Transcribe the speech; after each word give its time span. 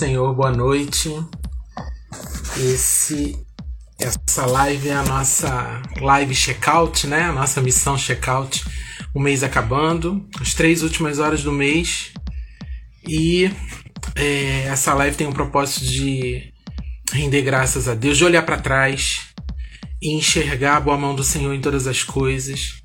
Senhor, 0.00 0.34
boa 0.34 0.50
noite. 0.50 1.10
Esse, 2.56 3.36
essa 3.98 4.46
live 4.46 4.88
é 4.88 4.94
a 4.94 5.02
nossa 5.02 5.82
live 6.00 6.34
checkout, 6.34 7.06
né? 7.06 7.24
A 7.24 7.32
nossa 7.32 7.60
missão 7.60 7.98
checkout. 7.98 8.64
O 9.12 9.20
mês 9.20 9.42
acabando, 9.42 10.26
as 10.40 10.54
três 10.54 10.82
últimas 10.82 11.18
horas 11.18 11.42
do 11.42 11.52
mês. 11.52 12.14
E 13.06 13.50
é, 14.14 14.68
essa 14.68 14.94
live 14.94 15.18
tem 15.18 15.26
o 15.26 15.34
propósito 15.34 15.84
de 15.84 16.50
render 17.12 17.42
graças 17.42 17.86
a 17.86 17.94
Deus, 17.94 18.16
de 18.16 18.24
olhar 18.24 18.42
para 18.46 18.56
trás 18.56 19.26
e 20.00 20.16
enxergar 20.16 20.78
a 20.78 20.80
boa 20.80 20.96
mão 20.96 21.14
do 21.14 21.22
Senhor 21.22 21.52
em 21.52 21.60
todas 21.60 21.86
as 21.86 22.02
coisas. 22.02 22.80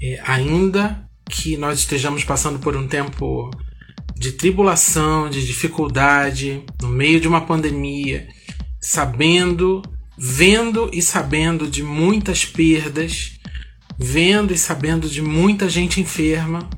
É, 0.00 0.18
ainda 0.24 1.06
que 1.28 1.58
nós 1.58 1.80
estejamos 1.80 2.24
passando 2.24 2.58
por 2.58 2.74
um 2.74 2.88
tempo 2.88 3.50
de 4.18 4.32
tribulação, 4.32 5.30
de 5.30 5.46
dificuldade, 5.46 6.64
no 6.82 6.88
meio 6.88 7.20
de 7.20 7.28
uma 7.28 7.40
pandemia, 7.40 8.26
sabendo, 8.80 9.80
vendo 10.18 10.90
e 10.92 11.00
sabendo 11.00 11.68
de 11.68 11.84
muitas 11.84 12.44
perdas, 12.44 13.38
vendo 13.96 14.52
e 14.52 14.58
sabendo 14.58 15.08
de 15.08 15.22
muita 15.22 15.68
gente 15.68 16.00
enferma, 16.00 16.68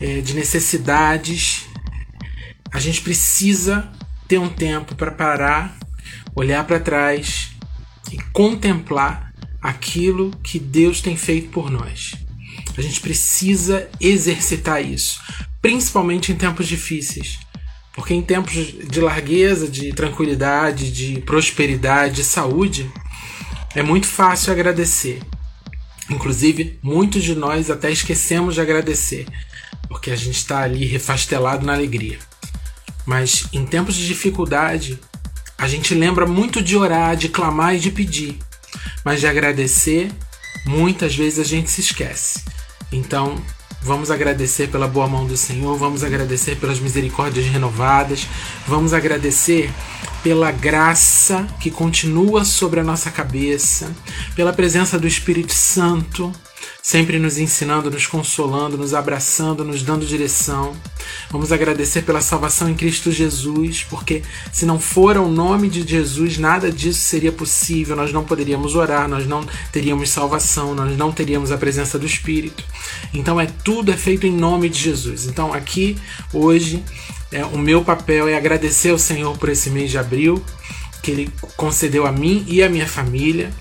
é, 0.00 0.20
de 0.20 0.34
necessidades, 0.34 1.66
a 2.72 2.78
gente 2.78 3.00
precisa 3.00 3.92
ter 4.28 4.38
um 4.38 4.48
tempo 4.48 4.94
para 4.94 5.10
parar, 5.10 5.76
olhar 6.34 6.64
para 6.64 6.78
trás 6.78 7.50
e 8.12 8.18
contemplar 8.32 9.32
aquilo 9.60 10.30
que 10.44 10.60
Deus 10.60 11.00
tem 11.00 11.16
feito 11.16 11.48
por 11.50 11.70
nós. 11.70 12.14
A 12.76 12.80
gente 12.80 13.00
precisa 13.00 13.90
exercitar 14.00 14.80
isso 14.80 15.20
principalmente 15.62 16.32
em 16.32 16.36
tempos 16.36 16.66
difíceis. 16.66 17.38
Porque 17.94 18.12
em 18.12 18.22
tempos 18.22 18.52
de 18.52 19.00
largueza, 19.00 19.68
de 19.68 19.92
tranquilidade, 19.92 20.90
de 20.90 21.20
prosperidade, 21.20 22.16
de 22.16 22.24
saúde, 22.24 22.90
é 23.74 23.82
muito 23.82 24.06
fácil 24.06 24.52
agradecer. 24.52 25.20
Inclusive, 26.10 26.78
muitos 26.82 27.22
de 27.22 27.34
nós 27.34 27.70
até 27.70 27.90
esquecemos 27.90 28.54
de 28.54 28.60
agradecer, 28.60 29.26
porque 29.88 30.10
a 30.10 30.16
gente 30.16 30.36
está 30.36 30.62
ali 30.62 30.84
refastelado 30.84 31.64
na 31.64 31.74
alegria. 31.74 32.18
Mas 33.06 33.46
em 33.52 33.64
tempos 33.64 33.94
de 33.94 34.06
dificuldade, 34.06 34.98
a 35.56 35.68
gente 35.68 35.94
lembra 35.94 36.26
muito 36.26 36.62
de 36.62 36.76
orar, 36.76 37.16
de 37.16 37.28
clamar 37.28 37.76
e 37.76 37.80
de 37.80 37.90
pedir, 37.90 38.38
mas 39.04 39.20
de 39.20 39.26
agradecer, 39.26 40.10
muitas 40.66 41.14
vezes 41.14 41.38
a 41.38 41.44
gente 41.44 41.70
se 41.70 41.80
esquece. 41.80 42.42
Então, 42.90 43.40
Vamos 43.84 44.12
agradecer 44.12 44.68
pela 44.68 44.86
boa 44.86 45.08
mão 45.08 45.26
do 45.26 45.36
Senhor, 45.36 45.76
vamos 45.76 46.04
agradecer 46.04 46.56
pelas 46.56 46.78
misericórdias 46.78 47.46
renovadas, 47.46 48.28
vamos 48.66 48.94
agradecer 48.94 49.72
pela 50.22 50.52
graça 50.52 51.48
que 51.58 51.68
continua 51.68 52.44
sobre 52.44 52.78
a 52.78 52.84
nossa 52.84 53.10
cabeça, 53.10 53.92
pela 54.36 54.52
presença 54.52 55.00
do 55.00 55.08
Espírito 55.08 55.52
Santo 55.52 56.32
sempre 56.82 57.20
nos 57.20 57.38
ensinando, 57.38 57.88
nos 57.88 58.08
consolando, 58.08 58.76
nos 58.76 58.92
abraçando, 58.92 59.64
nos 59.64 59.84
dando 59.84 60.04
direção. 60.04 60.76
Vamos 61.30 61.52
agradecer 61.52 62.02
pela 62.02 62.20
salvação 62.20 62.68
em 62.68 62.74
Cristo 62.74 63.12
Jesus, 63.12 63.86
porque 63.88 64.22
se 64.52 64.66
não 64.66 64.80
for 64.80 65.16
o 65.16 65.28
nome 65.28 65.68
de 65.68 65.86
Jesus, 65.86 66.38
nada 66.38 66.72
disso 66.72 66.98
seria 66.98 67.30
possível. 67.30 67.94
Nós 67.94 68.12
não 68.12 68.24
poderíamos 68.24 68.74
orar, 68.74 69.08
nós 69.08 69.26
não 69.26 69.46
teríamos 69.70 70.10
salvação, 70.10 70.74
nós 70.74 70.96
não 70.96 71.12
teríamos 71.12 71.52
a 71.52 71.56
presença 71.56 71.96
do 72.00 72.04
Espírito. 72.04 72.64
Então 73.14 73.40
é 73.40 73.46
tudo 73.46 73.92
é 73.92 73.96
feito 73.96 74.26
em 74.26 74.32
nome 74.32 74.68
de 74.68 74.80
Jesus. 74.80 75.26
Então 75.26 75.54
aqui 75.54 75.96
hoje 76.32 76.82
é, 77.30 77.44
o 77.44 77.58
meu 77.58 77.84
papel 77.84 78.26
é 78.26 78.36
agradecer 78.36 78.90
ao 78.90 78.98
Senhor 78.98 79.38
por 79.38 79.48
esse 79.48 79.70
mês 79.70 79.88
de 79.88 79.98
abril 79.98 80.42
que 81.00 81.10
Ele 81.12 81.30
concedeu 81.56 82.06
a 82.06 82.12
mim 82.12 82.44
e 82.48 82.62
a 82.62 82.68
minha 82.68 82.86
família 82.86 83.52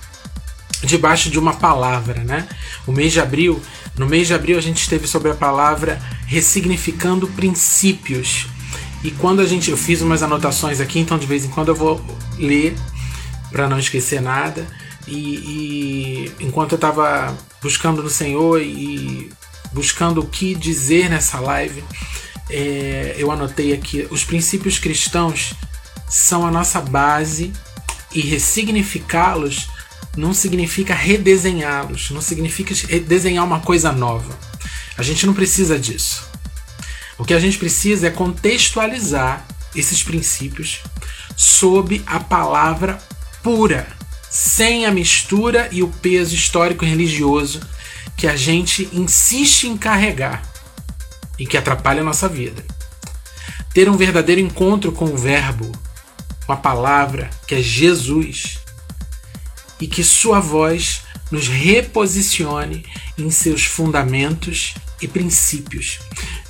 debaixo 0.83 1.29
de 1.29 1.37
uma 1.37 1.53
palavra, 1.53 2.23
né? 2.23 2.47
O 2.85 2.91
mês 2.91 3.13
de 3.13 3.19
abril, 3.19 3.61
no 3.97 4.07
mês 4.07 4.27
de 4.27 4.33
abril 4.33 4.57
a 4.57 4.61
gente 4.61 4.81
esteve 4.81 5.07
sobre 5.07 5.31
a 5.31 5.35
palavra 5.35 6.01
ressignificando 6.25 7.27
princípios. 7.27 8.47
E 9.03 9.11
quando 9.11 9.41
a 9.41 9.45
gente, 9.45 9.71
eu 9.71 9.77
fiz 9.77 10.01
umas 10.01 10.21
anotações 10.21 10.79
aqui, 10.79 10.99
então 10.99 11.17
de 11.17 11.25
vez 11.25 11.45
em 11.45 11.49
quando 11.49 11.69
eu 11.69 11.75
vou 11.75 12.03
ler 12.37 12.75
para 13.51 13.67
não 13.67 13.79
esquecer 13.79 14.21
nada. 14.21 14.65
E, 15.07 15.17
e 15.17 16.31
enquanto 16.39 16.73
eu 16.73 16.75
estava 16.75 17.35
buscando 17.61 18.03
no 18.03 18.09
Senhor 18.09 18.61
e 18.61 19.31
buscando 19.73 20.21
o 20.21 20.27
que 20.27 20.53
dizer 20.53 21.09
nessa 21.09 21.39
live, 21.39 21.83
é, 22.49 23.15
eu 23.17 23.31
anotei 23.31 23.73
aqui 23.73 24.07
os 24.11 24.23
princípios 24.23 24.77
cristãos 24.77 25.53
são 26.07 26.45
a 26.45 26.51
nossa 26.51 26.81
base 26.81 27.53
e 28.13 28.19
ressignificá-los 28.19 29.69
não 30.15 30.33
significa 30.33 30.93
redesenhá-los, 30.93 32.11
não 32.11 32.21
significa 32.21 32.73
desenhar 32.99 33.45
uma 33.45 33.59
coisa 33.59 33.91
nova. 33.91 34.37
A 34.97 35.03
gente 35.03 35.25
não 35.25 35.33
precisa 35.33 35.79
disso. 35.79 36.29
O 37.17 37.23
que 37.23 37.33
a 37.33 37.39
gente 37.39 37.57
precisa 37.57 38.07
é 38.07 38.11
contextualizar 38.11 39.45
esses 39.75 40.03
princípios 40.03 40.81
sob 41.35 42.03
a 42.05 42.19
palavra 42.19 43.01
pura, 43.41 43.87
sem 44.29 44.85
a 44.85 44.91
mistura 44.91 45.69
e 45.71 45.81
o 45.83 45.87
peso 45.87 46.35
histórico 46.35 46.85
religioso 46.85 47.61
que 48.17 48.27
a 48.27 48.35
gente 48.35 48.89
insiste 48.93 49.67
em 49.67 49.77
carregar 49.77 50.43
e 51.39 51.45
que 51.45 51.57
atrapalha 51.57 52.01
a 52.01 52.05
nossa 52.05 52.27
vida. 52.27 52.63
Ter 53.73 53.89
um 53.89 53.97
verdadeiro 53.97 54.41
encontro 54.41 54.91
com 54.91 55.05
o 55.05 55.17
Verbo, 55.17 55.71
com 56.45 56.53
a 56.53 56.57
palavra 56.57 57.29
que 57.47 57.55
é 57.55 57.61
Jesus, 57.61 58.60
e 59.81 59.87
que 59.87 60.03
sua 60.03 60.39
voz 60.39 61.01
nos 61.31 61.47
reposicione 61.47 62.85
em 63.17 63.29
seus 63.29 63.65
fundamentos 63.65 64.75
e 65.01 65.07
princípios. 65.07 65.99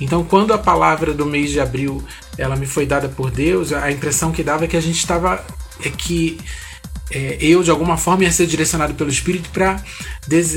Então, 0.00 0.22
quando 0.24 0.52
a 0.52 0.58
palavra 0.58 1.14
do 1.14 1.24
mês 1.24 1.50
de 1.50 1.60
abril 1.60 2.04
ela 2.36 2.56
me 2.56 2.66
foi 2.66 2.84
dada 2.84 3.08
por 3.08 3.30
Deus, 3.30 3.72
a 3.72 3.90
impressão 3.90 4.30
que 4.32 4.42
dava 4.42 4.64
é 4.64 4.68
que 4.68 4.76
a 4.76 4.82
gente 4.82 4.98
estava 4.98 5.44
é 5.84 5.88
que 5.88 6.38
é, 7.10 7.38
eu 7.40 7.62
de 7.62 7.70
alguma 7.70 7.96
forma 7.96 8.24
ia 8.24 8.32
ser 8.32 8.46
direcionado 8.46 8.94
pelo 8.94 9.10
Espírito 9.10 9.50
para 9.50 9.82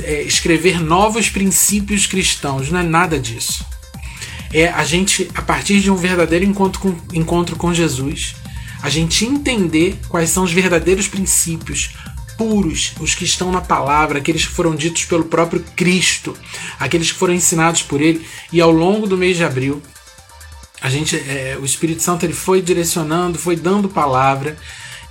é, 0.03 0.21
escrever 0.23 0.79
novos 0.79 1.29
princípios 1.29 2.05
cristãos. 2.05 2.69
Não 2.69 2.79
é 2.79 2.83
nada 2.83 3.19
disso. 3.19 3.65
É 4.53 4.69
a 4.69 4.83
gente, 4.83 5.29
a 5.35 5.41
partir 5.41 5.81
de 5.81 5.91
um 5.91 5.95
verdadeiro 5.95 6.45
encontro 6.45 6.79
com, 6.79 6.95
encontro 7.13 7.55
com 7.55 7.73
Jesus, 7.73 8.35
a 8.81 8.89
gente 8.89 9.25
entender 9.25 9.97
quais 10.07 10.29
são 10.29 10.43
os 10.43 10.51
verdadeiros 10.51 11.07
princípios, 11.07 11.89
puros, 12.37 12.93
os 12.99 13.15
que 13.15 13.25
estão 13.25 13.51
na 13.51 13.61
palavra, 13.61 14.19
aqueles 14.19 14.45
que 14.45 14.51
foram 14.51 14.75
ditos 14.75 15.05
pelo 15.05 15.25
próprio 15.25 15.63
Cristo, 15.75 16.35
aqueles 16.79 17.11
que 17.11 17.17
foram 17.17 17.33
ensinados 17.33 17.81
por 17.81 18.01
ele. 18.01 18.25
E 18.51 18.61
ao 18.61 18.71
longo 18.71 19.07
do 19.07 19.17
mês 19.17 19.37
de 19.37 19.43
abril, 19.43 19.81
a 20.81 20.89
gente, 20.89 21.15
é, 21.15 21.57
o 21.59 21.65
Espírito 21.65 22.03
Santo 22.03 22.25
ele 22.25 22.33
foi 22.33 22.61
direcionando, 22.61 23.37
foi 23.37 23.55
dando 23.55 23.89
palavra. 23.89 24.57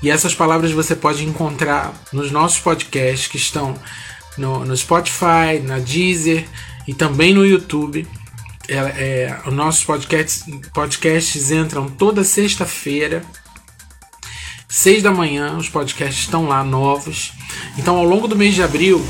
E 0.02 0.10
essas 0.10 0.34
palavras 0.34 0.70
você 0.72 0.94
pode 0.94 1.24
encontrar 1.24 1.94
nos 2.12 2.30
nossos 2.30 2.60
podcasts 2.60 3.26
que 3.26 3.36
estão 3.36 3.74
no, 4.36 4.64
no 4.64 4.76
Spotify, 4.76 5.60
na 5.62 5.78
Deezer 5.78 6.46
e 6.86 6.94
também 6.94 7.32
no 7.32 7.44
YouTube. 7.44 8.06
É, 8.68 8.76
é, 8.76 9.40
os 9.46 9.52
nossos 9.52 9.84
podcasts, 9.84 10.44
podcasts 10.72 11.50
entram 11.50 11.88
toda 11.88 12.24
sexta-feira 12.24 13.22
seis 14.74 15.04
da 15.04 15.12
manhã, 15.12 15.56
os 15.56 15.68
podcasts 15.68 16.24
estão 16.24 16.48
lá 16.48 16.64
novos. 16.64 17.32
Então, 17.78 17.96
ao 17.96 18.04
longo 18.04 18.26
do 18.26 18.34
mês 18.34 18.56
de 18.56 18.62
abril, 18.62 19.00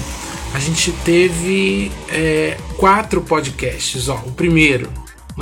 a 0.52 0.58
gente 0.58 0.92
teve 1.06 1.90
é, 2.10 2.58
quatro 2.76 3.22
podcasts. 3.22 4.10
Ó, 4.10 4.16
o 4.26 4.32
primeiro, 4.32 4.92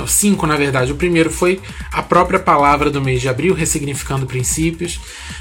cinco 0.07 0.47
na 0.47 0.55
verdade. 0.55 0.93
O 0.93 0.95
primeiro 0.95 1.29
foi 1.29 1.59
a 1.91 2.01
própria 2.01 2.39
palavra 2.39 2.89
do 2.89 3.01
mês 3.01 3.19
de 3.19 3.27
abril, 3.27 3.53
ressignificando 3.53 4.25
princípios. 4.25 4.97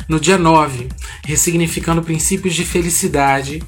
No 0.09 0.19
dia 0.19 0.37
9, 0.37 0.89
ressignificando 1.25 2.03
princípios 2.03 2.53
de 2.53 2.65
felicidade. 2.65 3.63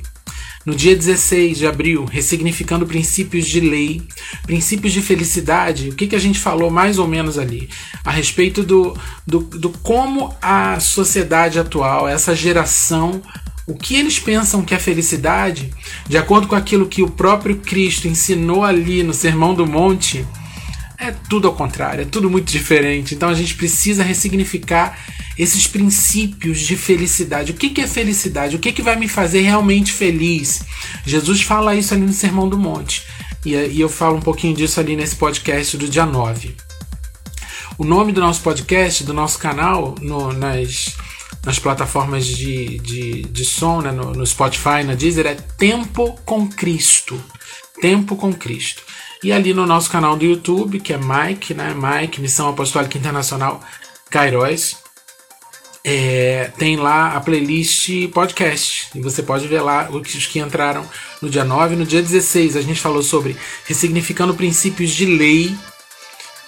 No 0.65 0.75
dia 0.75 0.97
16 0.97 1.59
de 1.59 1.67
abril, 1.67 2.07
ressignificando 2.07 2.87
princípios 2.87 3.47
de 3.47 3.61
lei, 3.61 4.01
princípios 4.47 4.95
de 4.95 5.03
felicidade, 5.03 5.91
o 5.91 5.95
que, 5.95 6.07
que 6.07 6.17
a 6.17 6.21
gente 6.21 6.39
falou 6.39 6.71
mais 6.71 6.99
ou 6.99 7.07
menos 7.07 7.39
ali? 7.39 7.69
A 8.03 8.11
respeito 8.11 8.63
do, 8.63 8.97
do, 9.27 9.41
do 9.41 9.69
como 9.69 10.35
a 10.41 10.81
sociedade 10.81 11.59
atual, 11.59 12.09
essa 12.09 12.35
geração, 12.35 13.21
o 13.67 13.75
que 13.75 13.95
eles 13.95 14.19
pensam 14.19 14.63
que 14.63 14.75
é 14.75 14.79
felicidade, 14.79 15.71
de 16.09 16.17
acordo 16.17 16.47
com 16.49 16.55
aquilo 16.55 16.89
que 16.89 17.03
o 17.03 17.11
próprio 17.11 17.57
Cristo 17.57 18.09
ensinou 18.09 18.65
ali 18.65 19.03
no 19.03 19.13
Sermão 19.13 19.55
do 19.55 19.67
Monte, 19.67 20.27
é 20.99 21.13
tudo 21.29 21.47
ao 21.47 21.55
contrário, 21.55 22.03
é 22.03 22.07
tudo 22.07 22.31
muito 22.31 22.51
diferente. 22.51 23.15
Então 23.15 23.29
a 23.29 23.35
gente 23.35 23.55
precisa 23.55 24.03
ressignificar 24.03 24.99
esses 25.39 25.67
princípios 25.67 26.61
de 26.61 26.77
felicidade. 26.77 27.53
O 27.53 27.55
que, 27.55 27.71
que 27.71 27.81
é 27.81 27.87
felicidade? 27.87 28.57
O 28.57 28.59
que, 28.59 28.73
que 28.73 28.83
vai 28.83 28.97
me 28.97 29.09
fazer 29.09 29.41
realmente 29.43 29.93
feliz? 29.93 30.63
Jesus 31.05 31.43
fala 31.43 31.75
isso 31.75 31.93
ali 31.93 32.05
no 32.05 32.13
Sermão 32.13 32.49
do 32.49 32.59
Monte. 32.59 33.03
E, 33.45 33.55
e 33.55 33.81
eu 33.81 33.89
falo 33.89 34.17
um 34.17 34.23
pouquinho 34.23 34.55
disso 34.55 34.81
ali 34.81 34.97
nesse 34.97 35.17
podcast 35.17 35.77
do 35.77 35.89
dia 35.89 36.07
9. 36.07 36.57
O 37.77 37.85
nome 37.85 38.13
do 38.13 38.21
nosso 38.21 38.41
podcast, 38.41 39.03
do 39.03 39.13
nosso 39.13 39.39
canal, 39.39 39.97
no, 40.01 40.33
nas, 40.33 40.95
nas 41.45 41.59
plataformas 41.59 42.25
de, 42.27 42.79
de, 42.79 43.23
de 43.23 43.45
som, 43.45 43.81
né, 43.81 43.91
no, 43.91 44.13
no 44.13 44.25
Spotify, 44.25 44.85
na 44.85 44.95
Deezer, 44.95 45.27
é 45.27 45.35
Tempo 45.35 46.17
com 46.25 46.49
Cristo. 46.49 47.21
Tempo 47.81 48.15
com 48.15 48.33
Cristo. 48.33 48.83
E 49.25 49.33
ali 49.33 49.53
no 49.53 49.67
nosso 49.67 49.91
canal 49.91 50.17
do 50.17 50.25
YouTube, 50.25 50.79
que 50.79 50.93
é 50.93 50.99
Mike, 50.99 51.55
né? 51.55 51.75
Mike, 51.75 52.21
Missão 52.21 52.49
Apostólica 52.49 52.97
Internacional 52.97 53.61
Kairos, 54.11 54.77
é, 55.85 56.51
tem 56.57 56.77
lá 56.77 57.15
a 57.15 57.21
playlist 57.21 58.09
podcast. 58.13 58.89
E 58.95 59.01
você 59.01 59.23
pode 59.23 59.47
ver 59.47 59.61
lá 59.61 59.91
os 59.91 60.27
que 60.27 60.39
entraram 60.39 60.89
no 61.21 61.29
dia 61.29 61.45
9 61.45 61.77
no 61.77 61.85
dia 61.85 62.01
16. 62.01 62.57
A 62.57 62.63
gente 62.63 62.81
falou 62.81 63.03
sobre 63.03 63.37
ressignificando 63.67 64.35
princípios 64.35 64.91
de 64.91 65.05
lei, 65.05 65.55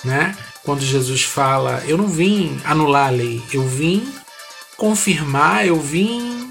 né? 0.02 0.34
Quando 0.64 0.80
Jesus 0.80 1.22
fala, 1.22 1.84
eu 1.86 1.98
não 1.98 2.08
vim 2.08 2.58
anular 2.64 3.08
a 3.08 3.10
lei, 3.10 3.42
eu 3.52 3.62
vim 3.62 4.08
confirmar, 4.76 5.66
eu 5.66 5.78
vim 5.78 6.50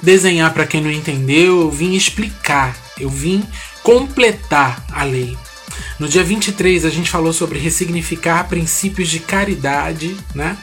desenhar 0.00 0.54
para 0.54 0.66
quem 0.66 0.80
não 0.80 0.90
entendeu, 0.90 1.60
eu 1.60 1.70
vim 1.70 1.94
explicar, 1.94 2.74
eu 2.98 3.10
vim 3.10 3.44
completar 3.82 4.82
a 4.92 5.04
lei. 5.04 5.36
No 5.98 6.08
dia 6.08 6.24
23 6.24 6.86
a 6.86 6.90
gente 6.90 7.10
falou 7.10 7.32
sobre 7.32 7.58
ressignificar 7.58 8.48
princípios 8.48 9.08
de 9.08 9.18
caridade, 9.18 10.16
né? 10.34 10.56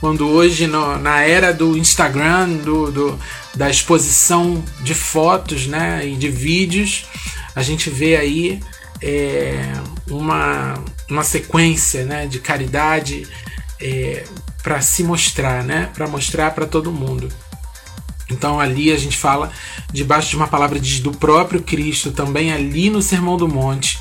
Quando 0.00 0.28
hoje 0.28 0.66
no, 0.66 0.98
na 0.98 1.22
era 1.22 1.52
do 1.52 1.76
Instagram, 1.76 2.48
do, 2.58 2.90
do, 2.90 3.18
da 3.54 3.70
exposição 3.70 4.62
de 4.82 4.94
fotos, 4.94 5.66
né, 5.66 6.06
e 6.06 6.16
de 6.16 6.28
vídeos, 6.28 7.06
a 7.54 7.62
gente 7.62 7.88
vê 7.88 8.16
aí 8.16 8.60
é, 9.00 9.72
uma, 10.10 10.74
uma 11.08 11.22
sequência, 11.22 12.04
né, 12.04 12.26
de 12.26 12.38
caridade 12.38 13.26
é, 13.80 14.24
para 14.62 14.80
se 14.80 15.02
mostrar, 15.02 15.62
né, 15.62 15.90
para 15.94 16.06
mostrar 16.08 16.50
para 16.52 16.66
todo 16.66 16.92
mundo. 16.92 17.28
Então 18.30 18.58
ali 18.58 18.90
a 18.90 18.98
gente 18.98 19.16
fala 19.16 19.52
debaixo 19.92 20.30
de 20.30 20.36
uma 20.36 20.48
palavra 20.48 20.80
do 20.80 21.12
próprio 21.12 21.62
Cristo, 21.62 22.10
também 22.10 22.52
ali 22.52 22.88
no 22.90 23.02
Sermão 23.02 23.36
do 23.36 23.46
Monte, 23.46 23.98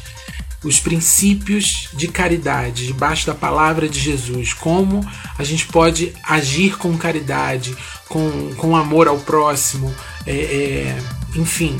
os 0.63 0.79
princípios 0.79 1.89
de 1.93 2.07
caridade 2.07 2.87
debaixo 2.87 3.27
da 3.27 3.35
palavra 3.35 3.87
de 3.89 3.99
Jesus, 3.99 4.53
como 4.53 5.05
a 5.37 5.43
gente 5.43 5.67
pode 5.67 6.13
agir 6.23 6.77
com 6.77 6.97
caridade, 6.97 7.75
com, 8.07 8.53
com 8.55 8.75
amor 8.75 9.07
ao 9.07 9.19
próximo, 9.19 9.93
é, 10.25 10.31
é, 10.31 11.03
enfim, 11.35 11.77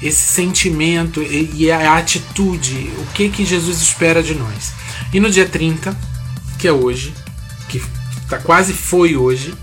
esse 0.00 0.20
sentimento 0.20 1.22
e, 1.22 1.50
e, 1.54 1.70
a 1.70 1.96
atitude, 1.96 2.92
o 2.98 3.06
que 3.12 3.28
que 3.28 3.44
Jesus 3.44 3.80
espera 3.80 4.22
de 4.22 4.34
nós. 4.34 4.72
E 5.12 5.20
no 5.20 5.30
dia 5.30 5.46
30, 5.46 5.96
que 6.58 6.68
é 6.68 6.72
hoje, 6.72 7.12
que 7.68 7.82
tá, 8.28 8.38
quase 8.38 8.72
foi 8.72 9.16
hoje, 9.16 9.54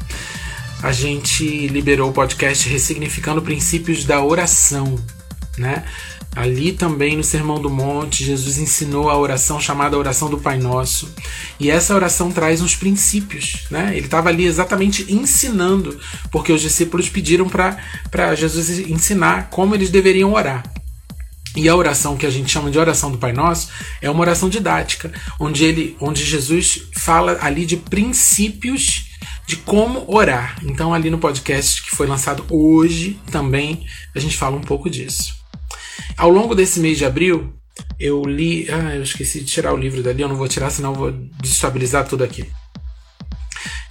a 0.81 0.91
gente 0.91 1.67
liberou 1.67 2.09
o 2.09 2.13
podcast 2.13 2.67
Ressignificando 2.69 3.41
Princípios 3.41 4.05
da 4.05 4.23
Oração, 4.23 4.97
né? 5.57 5.83
Ali 6.35 6.71
também 6.71 7.17
no 7.17 7.23
Sermão 7.23 7.59
do 7.59 7.69
Monte, 7.69 8.23
Jesus 8.23 8.57
ensinou 8.57 9.09
a 9.09 9.17
oração 9.17 9.59
chamada 9.59 9.97
oração 9.97 10.29
do 10.29 10.37
Pai 10.37 10.57
Nosso. 10.59 11.13
E 11.59 11.69
essa 11.69 11.93
oração 11.93 12.31
traz 12.31 12.61
uns 12.61 12.75
princípios, 12.75 13.65
né? 13.69 13.91
Ele 13.95 14.05
estava 14.05 14.29
ali 14.29 14.45
exatamente 14.45 15.11
ensinando, 15.11 15.99
porque 16.31 16.53
os 16.53 16.61
discípulos 16.61 17.09
pediram 17.09 17.49
para 17.49 18.35
Jesus 18.35 18.69
ensinar 18.79 19.49
como 19.49 19.73
eles 19.73 19.89
deveriam 19.89 20.33
orar. 20.33 20.63
E 21.55 21.67
a 21.67 21.75
oração 21.75 22.15
que 22.15 22.27
a 22.27 22.29
gente 22.29 22.51
chama 22.51 22.69
de 22.69 22.77
oração 22.77 23.11
do 23.11 23.17
Pai 23.17 23.33
Nosso 23.33 23.69
é 24.01 24.09
uma 24.09 24.21
oração 24.21 24.49
didática, 24.49 25.11
onde 25.39 25.65
ele, 25.65 25.97
onde 25.99 26.23
Jesus 26.23 26.83
fala 26.95 27.39
ali 27.41 27.65
de 27.65 27.75
princípios 27.75 29.09
de 29.47 29.55
como 29.57 30.05
orar. 30.07 30.57
Então 30.63 30.93
ali 30.93 31.09
no 31.09 31.17
podcast 31.17 31.81
que 31.81 31.89
foi 31.89 32.05
lançado 32.05 32.45
hoje 32.49 33.19
também 33.31 33.85
a 34.15 34.19
gente 34.19 34.37
fala 34.37 34.55
um 34.55 34.61
pouco 34.61 34.89
disso. 34.89 35.38
Ao 36.17 36.29
longo 36.29 36.53
desse 36.53 36.79
mês 36.79 36.97
de 36.97 37.05
abril, 37.05 37.53
eu 37.99 38.23
li. 38.23 38.67
Ah, 38.69 38.95
eu 38.95 39.03
esqueci 39.03 39.39
de 39.39 39.45
tirar 39.45 39.73
o 39.73 39.77
livro 39.77 40.01
dali, 40.01 40.21
eu 40.21 40.29
não 40.29 40.35
vou 40.35 40.47
tirar, 40.47 40.69
senão 40.69 40.93
vou 40.93 41.11
desestabilizar 41.11 42.07
tudo 42.07 42.23
aqui. 42.23 42.45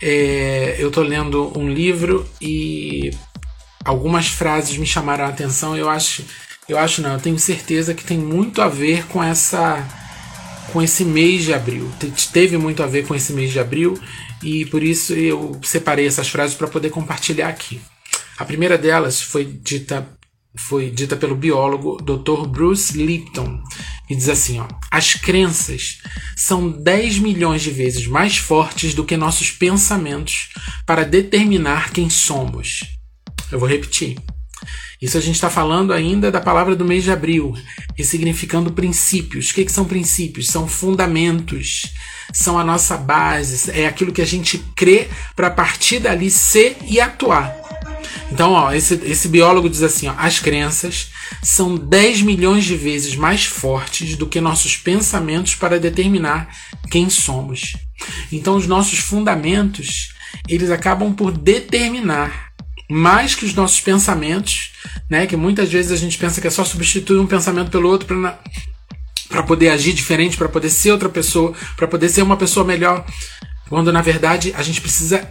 É, 0.00 0.76
eu 0.78 0.90
tô 0.90 1.02
lendo 1.02 1.52
um 1.58 1.68
livro 1.68 2.28
e 2.40 3.10
algumas 3.84 4.28
frases 4.28 4.76
me 4.76 4.86
chamaram 4.86 5.24
a 5.24 5.28
atenção. 5.28 5.76
Eu 5.76 5.88
acho, 5.88 6.24
eu 6.68 6.78
acho 6.78 7.02
não, 7.02 7.14
eu 7.14 7.20
tenho 7.20 7.38
certeza 7.38 7.94
que 7.94 8.04
tem 8.04 8.18
muito 8.18 8.62
a 8.62 8.68
ver 8.68 9.06
com 9.06 9.22
essa, 9.22 9.86
com 10.72 10.82
esse 10.82 11.04
mês 11.04 11.44
de 11.44 11.52
abril. 11.52 11.90
Teve 12.32 12.56
muito 12.56 12.82
a 12.82 12.86
ver 12.86 13.06
com 13.06 13.14
esse 13.14 13.32
mês 13.32 13.50
de 13.50 13.58
abril 13.58 13.98
e 14.42 14.64
por 14.66 14.82
isso 14.82 15.12
eu 15.14 15.58
separei 15.62 16.06
essas 16.06 16.28
frases 16.28 16.56
para 16.56 16.68
poder 16.68 16.90
compartilhar 16.90 17.48
aqui. 17.48 17.80
A 18.38 18.44
primeira 18.44 18.78
delas 18.78 19.20
foi 19.20 19.44
dita 19.44 20.06
foi 20.56 20.90
dita 20.90 21.16
pelo 21.16 21.36
biólogo 21.36 21.96
Dr. 21.96 22.46
Bruce 22.46 22.96
Lipton 22.96 23.62
e 24.08 24.16
diz 24.16 24.28
assim: 24.28 24.60
ó, 24.60 24.66
as 24.90 25.14
crenças 25.14 25.98
são 26.36 26.70
10 26.70 27.18
milhões 27.18 27.62
de 27.62 27.70
vezes 27.70 28.06
mais 28.06 28.36
fortes 28.36 28.94
do 28.94 29.04
que 29.04 29.16
nossos 29.16 29.50
pensamentos 29.50 30.50
para 30.86 31.04
determinar 31.04 31.90
quem 31.92 32.08
somos. 32.08 32.80
Eu 33.50 33.58
vou 33.58 33.68
repetir. 33.68 34.16
Isso 35.00 35.16
a 35.16 35.20
gente 35.20 35.36
está 35.36 35.48
falando 35.48 35.92
ainda 35.92 36.30
da 36.30 36.40
palavra 36.40 36.74
do 36.74 36.84
mês 36.84 37.04
de 37.04 37.12
abril, 37.12 37.54
ressignificando 37.94 38.72
princípios. 38.72 39.50
O 39.50 39.54
que, 39.54 39.64
que 39.64 39.72
são 39.72 39.84
princípios? 39.84 40.48
São 40.48 40.66
fundamentos, 40.66 41.82
são 42.32 42.58
a 42.58 42.64
nossa 42.64 42.96
base, 42.96 43.70
é 43.70 43.86
aquilo 43.86 44.12
que 44.12 44.22
a 44.22 44.26
gente 44.26 44.58
crê 44.74 45.08
para 45.36 45.50
partir 45.50 46.00
dali 46.00 46.28
ser 46.30 46.76
e 46.84 47.00
atuar. 47.00 47.57
Então, 48.30 48.52
ó, 48.52 48.72
esse, 48.72 48.94
esse 49.04 49.28
biólogo 49.28 49.68
diz 49.68 49.82
assim: 49.82 50.08
ó, 50.08 50.14
as 50.16 50.38
crenças 50.38 51.10
são 51.42 51.76
10 51.76 52.22
milhões 52.22 52.64
de 52.64 52.76
vezes 52.76 53.16
mais 53.16 53.44
fortes 53.44 54.16
do 54.16 54.26
que 54.26 54.40
nossos 54.40 54.76
pensamentos 54.76 55.54
para 55.54 55.80
determinar 55.80 56.48
quem 56.90 57.08
somos. 57.08 57.74
Então, 58.30 58.56
os 58.56 58.66
nossos 58.66 58.98
fundamentos 58.98 60.14
eles 60.48 60.70
acabam 60.70 61.12
por 61.14 61.32
determinar 61.32 62.48
mais 62.90 63.34
que 63.34 63.44
os 63.44 63.54
nossos 63.54 63.80
pensamentos, 63.80 64.72
né? 65.10 65.26
Que 65.26 65.36
muitas 65.36 65.70
vezes 65.70 65.92
a 65.92 65.96
gente 65.96 66.16
pensa 66.16 66.40
que 66.40 66.46
é 66.46 66.50
só 66.50 66.64
substituir 66.64 67.18
um 67.18 67.26
pensamento 67.26 67.70
pelo 67.70 67.88
outro 67.88 68.06
para 69.28 69.42
poder 69.42 69.68
agir 69.70 69.92
diferente, 69.92 70.36
para 70.36 70.48
poder 70.48 70.70
ser 70.70 70.92
outra 70.92 71.08
pessoa, 71.08 71.52
para 71.76 71.86
poder 71.86 72.08
ser 72.08 72.22
uma 72.22 72.36
pessoa 72.36 72.64
melhor, 72.64 73.04
quando 73.68 73.92
na 73.92 74.00
verdade 74.00 74.54
a 74.56 74.62
gente 74.62 74.80
precisa 74.80 75.28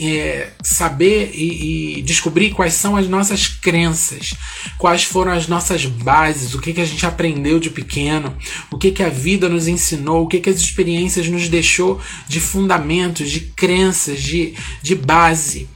é, 0.00 0.50
saber 0.62 1.30
e, 1.32 1.98
e, 1.98 2.02
descobrir 2.02 2.50
quais 2.50 2.74
são 2.74 2.96
as 2.96 3.08
nossas 3.08 3.46
crenças, 3.46 4.34
quais 4.76 5.04
foram 5.04 5.32
as 5.32 5.46
nossas 5.46 5.86
bases, 5.86 6.54
o 6.54 6.60
que, 6.60 6.72
que 6.72 6.80
a 6.80 6.84
gente 6.84 7.06
aprendeu 7.06 7.60
de 7.60 7.70
pequeno, 7.70 8.36
o 8.70 8.76
que, 8.76 8.90
que 8.90 9.02
a 9.02 9.08
vida 9.08 9.48
nos 9.48 9.68
ensinou, 9.68 10.24
o 10.24 10.26
que, 10.26 10.40
que 10.40 10.50
as 10.50 10.56
experiências 10.56 11.28
nos 11.28 11.48
deixou 11.48 12.00
de 12.26 12.40
fundamentos, 12.40 13.30
de 13.30 13.40
crenças, 13.40 14.20
de, 14.20 14.54
de 14.82 14.94
base. 14.94 15.68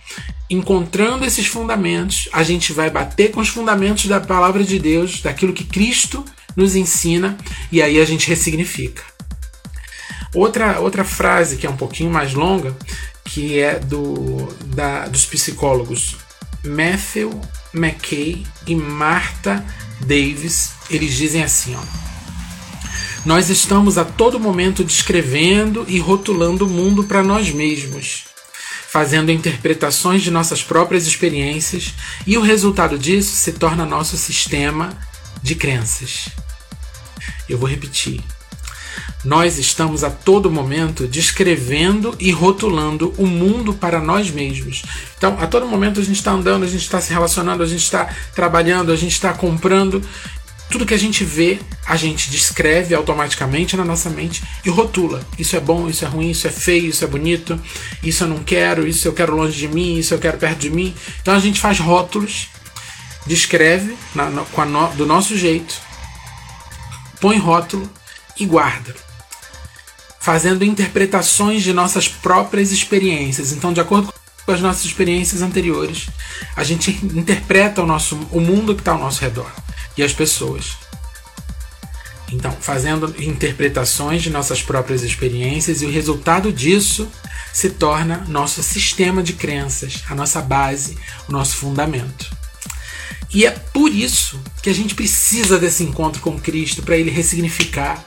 Encontrando 0.50 1.24
esses 1.24 1.46
fundamentos, 1.46 2.28
a 2.32 2.42
gente 2.42 2.72
vai 2.72 2.90
bater 2.90 3.30
com 3.30 3.40
os 3.40 3.48
fundamentos 3.48 4.06
da 4.06 4.20
palavra 4.20 4.64
de 4.64 4.78
Deus, 4.78 5.22
daquilo 5.22 5.52
que 5.52 5.64
Cristo 5.64 6.24
nos 6.56 6.74
ensina, 6.74 7.38
e 7.70 7.80
aí 7.80 8.00
a 8.00 8.04
gente 8.04 8.28
ressignifica. 8.28 9.02
Outra, 10.34 10.80
outra 10.80 11.04
frase 11.04 11.56
que 11.56 11.66
é 11.66 11.70
um 11.70 11.76
pouquinho 11.76 12.10
mais 12.10 12.34
longa 12.34 12.76
que 13.24 13.58
é 13.58 13.78
do, 13.78 14.54
da, 14.66 15.08
dos 15.08 15.24
psicólogos 15.24 16.16
Matthew 16.64 17.40
McKay 17.72 18.46
e 18.66 18.74
Martha 18.74 19.64
Davis. 20.00 20.72
Eles 20.90 21.14
dizem 21.14 21.42
assim: 21.42 21.74
ó, 21.74 21.82
Nós 23.24 23.50
estamos 23.50 23.98
a 23.98 24.04
todo 24.04 24.40
momento 24.40 24.84
descrevendo 24.84 25.84
e 25.88 25.98
rotulando 25.98 26.66
o 26.66 26.70
mundo 26.70 27.04
para 27.04 27.22
nós 27.22 27.50
mesmos, 27.50 28.24
fazendo 28.88 29.32
interpretações 29.32 30.22
de 30.22 30.30
nossas 30.30 30.62
próprias 30.62 31.06
experiências, 31.06 31.94
e 32.26 32.38
o 32.38 32.42
resultado 32.42 32.98
disso 32.98 33.34
se 33.36 33.52
torna 33.52 33.84
nosso 33.84 34.16
sistema 34.16 34.96
de 35.42 35.54
crenças. 35.54 36.28
Eu 37.48 37.58
vou 37.58 37.68
repetir. 37.68 38.22
Nós 39.24 39.58
estamos 39.58 40.04
a 40.04 40.10
todo 40.10 40.50
momento 40.50 41.08
descrevendo 41.08 42.14
e 42.20 42.30
rotulando 42.30 43.14
o 43.16 43.26
mundo 43.26 43.72
para 43.72 44.00
nós 44.00 44.30
mesmos. 44.30 44.82
Então, 45.16 45.38
a 45.40 45.46
todo 45.46 45.66
momento 45.66 45.98
a 45.98 46.04
gente 46.04 46.16
está 46.16 46.32
andando, 46.32 46.64
a 46.64 46.68
gente 46.68 46.82
está 46.82 47.00
se 47.00 47.12
relacionando, 47.12 47.62
a 47.62 47.66
gente 47.66 47.82
está 47.82 48.14
trabalhando, 48.34 48.92
a 48.92 48.96
gente 48.96 49.12
está 49.12 49.32
comprando. 49.32 50.02
Tudo 50.70 50.84
que 50.84 50.92
a 50.92 50.98
gente 50.98 51.24
vê, 51.24 51.58
a 51.86 51.96
gente 51.96 52.30
descreve 52.30 52.94
automaticamente 52.94 53.76
na 53.76 53.84
nossa 53.84 54.10
mente 54.10 54.42
e 54.64 54.68
rotula. 54.68 55.26
Isso 55.38 55.56
é 55.56 55.60
bom, 55.60 55.88
isso 55.88 56.04
é 56.04 56.08
ruim, 56.08 56.30
isso 56.30 56.46
é 56.46 56.50
feio, 56.50 56.90
isso 56.90 57.04
é 57.04 57.06
bonito, 57.06 57.58
isso 58.02 58.24
eu 58.24 58.28
não 58.28 58.38
quero, 58.38 58.86
isso 58.86 59.08
eu 59.08 59.12
quero 59.12 59.34
longe 59.34 59.56
de 59.56 59.68
mim, 59.68 59.98
isso 59.98 60.12
eu 60.12 60.18
quero 60.18 60.36
perto 60.36 60.58
de 60.58 60.70
mim. 60.70 60.94
Então 61.22 61.32
a 61.32 61.38
gente 61.38 61.60
faz 61.60 61.78
rótulos, 61.78 62.48
descreve 63.26 63.96
na, 64.14 64.28
no, 64.28 64.46
no, 64.66 64.88
do 64.94 65.06
nosso 65.06 65.36
jeito, 65.36 65.80
põe 67.20 67.38
rótulo 67.38 67.88
e 68.38 68.46
guarda 68.46 68.94
fazendo 70.24 70.64
interpretações 70.64 71.62
de 71.62 71.70
nossas 71.74 72.08
próprias 72.08 72.72
experiências. 72.72 73.52
Então, 73.52 73.74
de 73.74 73.80
acordo 73.82 74.10
com 74.46 74.52
as 74.52 74.60
nossas 74.62 74.86
experiências 74.86 75.42
anteriores, 75.42 76.06
a 76.56 76.64
gente 76.64 76.92
interpreta 77.14 77.82
o 77.82 77.86
nosso 77.86 78.16
o 78.30 78.40
mundo 78.40 78.74
que 78.74 78.80
está 78.80 78.92
ao 78.92 78.98
nosso 78.98 79.20
redor 79.20 79.52
e 79.98 80.02
as 80.02 80.14
pessoas. 80.14 80.78
Então, 82.32 82.56
fazendo 82.58 83.14
interpretações 83.22 84.22
de 84.22 84.30
nossas 84.30 84.62
próprias 84.62 85.02
experiências 85.02 85.82
e 85.82 85.84
o 85.84 85.92
resultado 85.92 86.50
disso 86.50 87.06
se 87.52 87.68
torna 87.68 88.24
nosso 88.26 88.62
sistema 88.62 89.22
de 89.22 89.34
crenças, 89.34 90.02
a 90.08 90.14
nossa 90.14 90.40
base, 90.40 90.96
o 91.28 91.32
nosso 91.32 91.56
fundamento. 91.56 92.34
E 93.30 93.44
é 93.44 93.50
por 93.50 93.92
isso 93.92 94.40
que 94.62 94.70
a 94.70 94.74
gente 94.74 94.94
precisa 94.94 95.58
desse 95.58 95.84
encontro 95.84 96.22
com 96.22 96.40
Cristo 96.40 96.82
para 96.82 96.96
ele 96.96 97.10
ressignificar 97.10 98.02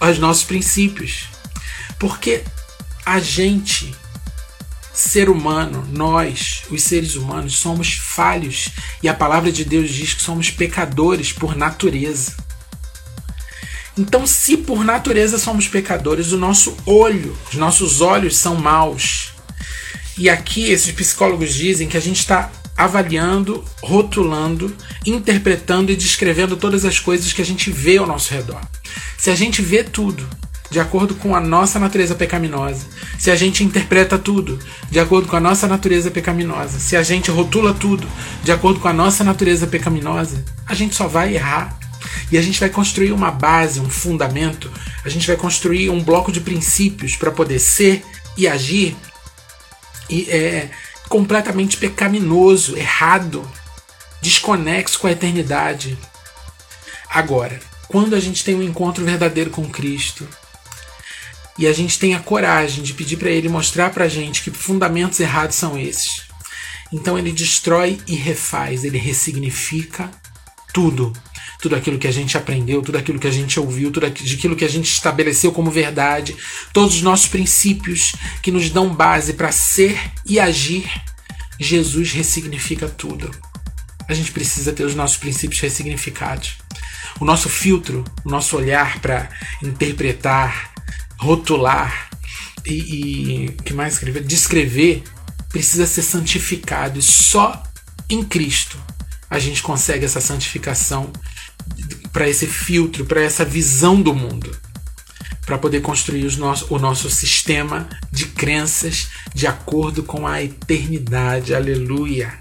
os 0.00 0.18
nossos 0.18 0.44
princípios. 0.44 1.28
Porque 1.98 2.44
a 3.04 3.18
gente, 3.18 3.94
ser 4.92 5.28
humano, 5.28 5.86
nós, 5.90 6.62
os 6.70 6.82
seres 6.82 7.14
humanos, 7.14 7.58
somos 7.58 7.94
falhos 7.94 8.70
e 9.02 9.08
a 9.08 9.14
palavra 9.14 9.50
de 9.50 9.64
Deus 9.64 9.90
diz 9.90 10.14
que 10.14 10.22
somos 10.22 10.50
pecadores 10.50 11.32
por 11.32 11.56
natureza. 11.56 12.34
Então, 13.98 14.26
se 14.26 14.58
por 14.58 14.84
natureza 14.84 15.38
somos 15.38 15.68
pecadores, 15.68 16.30
o 16.30 16.36
nosso 16.36 16.76
olho, 16.84 17.36
os 17.48 17.54
nossos 17.54 18.02
olhos 18.02 18.36
são 18.36 18.54
maus. 18.54 19.32
E 20.18 20.28
aqui 20.28 20.70
esses 20.70 20.92
psicólogos 20.92 21.54
dizem 21.54 21.88
que 21.88 21.96
a 21.96 22.00
gente 22.00 22.18
está 22.18 22.50
avaliando, 22.76 23.64
rotulando, 23.82 24.74
interpretando 25.04 25.90
e 25.90 25.96
descrevendo 25.96 26.56
todas 26.56 26.84
as 26.84 27.00
coisas 27.00 27.32
que 27.32 27.40
a 27.40 27.44
gente 27.44 27.70
vê 27.70 27.96
ao 27.96 28.06
nosso 28.06 28.32
redor. 28.34 28.60
Se 29.16 29.30
a 29.30 29.34
gente 29.34 29.62
vê 29.62 29.82
tudo 29.82 30.28
de 30.70 30.80
acordo 30.80 31.14
com 31.14 31.34
a 31.34 31.40
nossa 31.40 31.78
natureza 31.78 32.14
pecaminosa, 32.14 32.86
se 33.18 33.30
a 33.30 33.36
gente 33.36 33.64
interpreta 33.64 34.18
tudo 34.18 34.58
de 34.90 35.00
acordo 35.00 35.28
com 35.28 35.36
a 35.36 35.40
nossa 35.40 35.66
natureza 35.66 36.10
pecaminosa, 36.10 36.78
se 36.78 36.96
a 36.96 37.02
gente 37.02 37.30
rotula 37.30 37.72
tudo 37.72 38.06
de 38.42 38.52
acordo 38.52 38.78
com 38.78 38.88
a 38.88 38.92
nossa 38.92 39.24
natureza 39.24 39.66
pecaminosa, 39.66 40.44
a 40.66 40.74
gente 40.74 40.94
só 40.94 41.06
vai 41.08 41.34
errar. 41.34 41.78
E 42.30 42.38
a 42.38 42.42
gente 42.42 42.58
vai 42.58 42.68
construir 42.68 43.12
uma 43.12 43.30
base, 43.30 43.80
um 43.80 43.88
fundamento, 43.88 44.70
a 45.04 45.08
gente 45.08 45.26
vai 45.26 45.36
construir 45.36 45.90
um 45.90 46.02
bloco 46.02 46.30
de 46.30 46.40
princípios 46.40 47.16
para 47.16 47.30
poder 47.30 47.58
ser 47.58 48.04
e 48.36 48.46
agir 48.46 48.96
e, 50.08 50.28
é, 50.30 50.70
completamente 51.08 51.76
pecaminoso, 51.76 52.76
errado, 52.76 53.48
desconexo 54.20 54.98
com 54.98 55.06
a 55.06 55.12
eternidade. 55.12 55.98
Agora, 57.08 57.60
quando 57.88 58.14
a 58.14 58.20
gente 58.20 58.44
tem 58.44 58.54
um 58.54 58.62
encontro 58.62 59.04
verdadeiro 59.04 59.50
com 59.50 59.68
Cristo 59.68 60.26
e 61.58 61.66
a 61.66 61.72
gente 61.72 61.98
tem 61.98 62.14
a 62.14 62.20
coragem 62.20 62.82
de 62.82 62.92
pedir 62.92 63.16
para 63.16 63.30
Ele 63.30 63.48
mostrar 63.48 63.90
para 63.90 64.04
a 64.04 64.08
gente 64.08 64.42
que 64.42 64.50
fundamentos 64.50 65.20
errados 65.20 65.56
são 65.56 65.78
esses, 65.78 66.22
então 66.92 67.18
Ele 67.18 67.32
destrói 67.32 67.98
e 68.06 68.14
refaz, 68.14 68.84
Ele 68.84 68.98
ressignifica 68.98 70.10
tudo 70.72 71.12
tudo 71.60 71.74
aquilo 71.74 71.98
que 71.98 72.06
a 72.06 72.12
gente 72.12 72.36
aprendeu, 72.36 72.82
tudo 72.82 72.98
aquilo 72.98 73.18
que 73.18 73.26
a 73.26 73.32
gente 73.32 73.58
ouviu, 73.58 73.90
tudo 73.90 74.06
aquilo 74.06 74.56
que 74.56 74.64
a 74.64 74.68
gente 74.68 74.90
estabeleceu 74.90 75.52
como 75.52 75.70
verdade, 75.70 76.36
todos 76.72 76.96
os 76.96 77.02
nossos 77.02 77.26
princípios 77.26 78.12
que 78.42 78.50
nos 78.50 78.70
dão 78.70 78.94
base 78.94 79.34
para 79.34 79.50
ser 79.52 79.98
e 80.24 80.38
agir, 80.38 80.90
Jesus 81.58 82.12
ressignifica 82.12 82.88
tudo. 82.88 83.30
A 84.08 84.14
gente 84.14 84.30
precisa 84.30 84.72
ter 84.72 84.84
os 84.84 84.94
nossos 84.94 85.16
princípios 85.16 85.60
ressignificados. 85.60 86.58
O 87.18 87.24
nosso 87.24 87.48
filtro, 87.48 88.04
o 88.24 88.30
nosso 88.30 88.56
olhar 88.56 89.00
para 89.00 89.28
interpretar, 89.62 90.72
rotular 91.18 92.10
e, 92.64 93.46
e 93.46 93.48
que 93.64 93.72
mais 93.72 93.94
escrever, 93.94 94.22
descrever 94.22 95.02
precisa 95.48 95.86
ser 95.86 96.02
santificado 96.02 96.98
e 96.98 97.02
só 97.02 97.62
em 98.10 98.22
Cristo 98.22 98.78
a 99.28 99.38
gente 99.38 99.62
consegue 99.62 100.04
essa 100.04 100.20
santificação 100.20 101.10
para 102.12 102.28
esse 102.28 102.46
filtro, 102.46 103.04
para 103.04 103.20
essa 103.20 103.44
visão 103.44 104.00
do 104.00 104.14
mundo, 104.14 104.50
para 105.44 105.58
poder 105.58 105.80
construir 105.82 106.36
nosso, 106.38 106.66
o 106.74 106.78
nosso 106.78 107.10
sistema 107.10 107.88
de 108.10 108.26
crenças 108.26 109.08
de 109.34 109.46
acordo 109.46 110.02
com 110.02 110.26
a 110.26 110.42
eternidade. 110.42 111.54
Aleluia. 111.54 112.32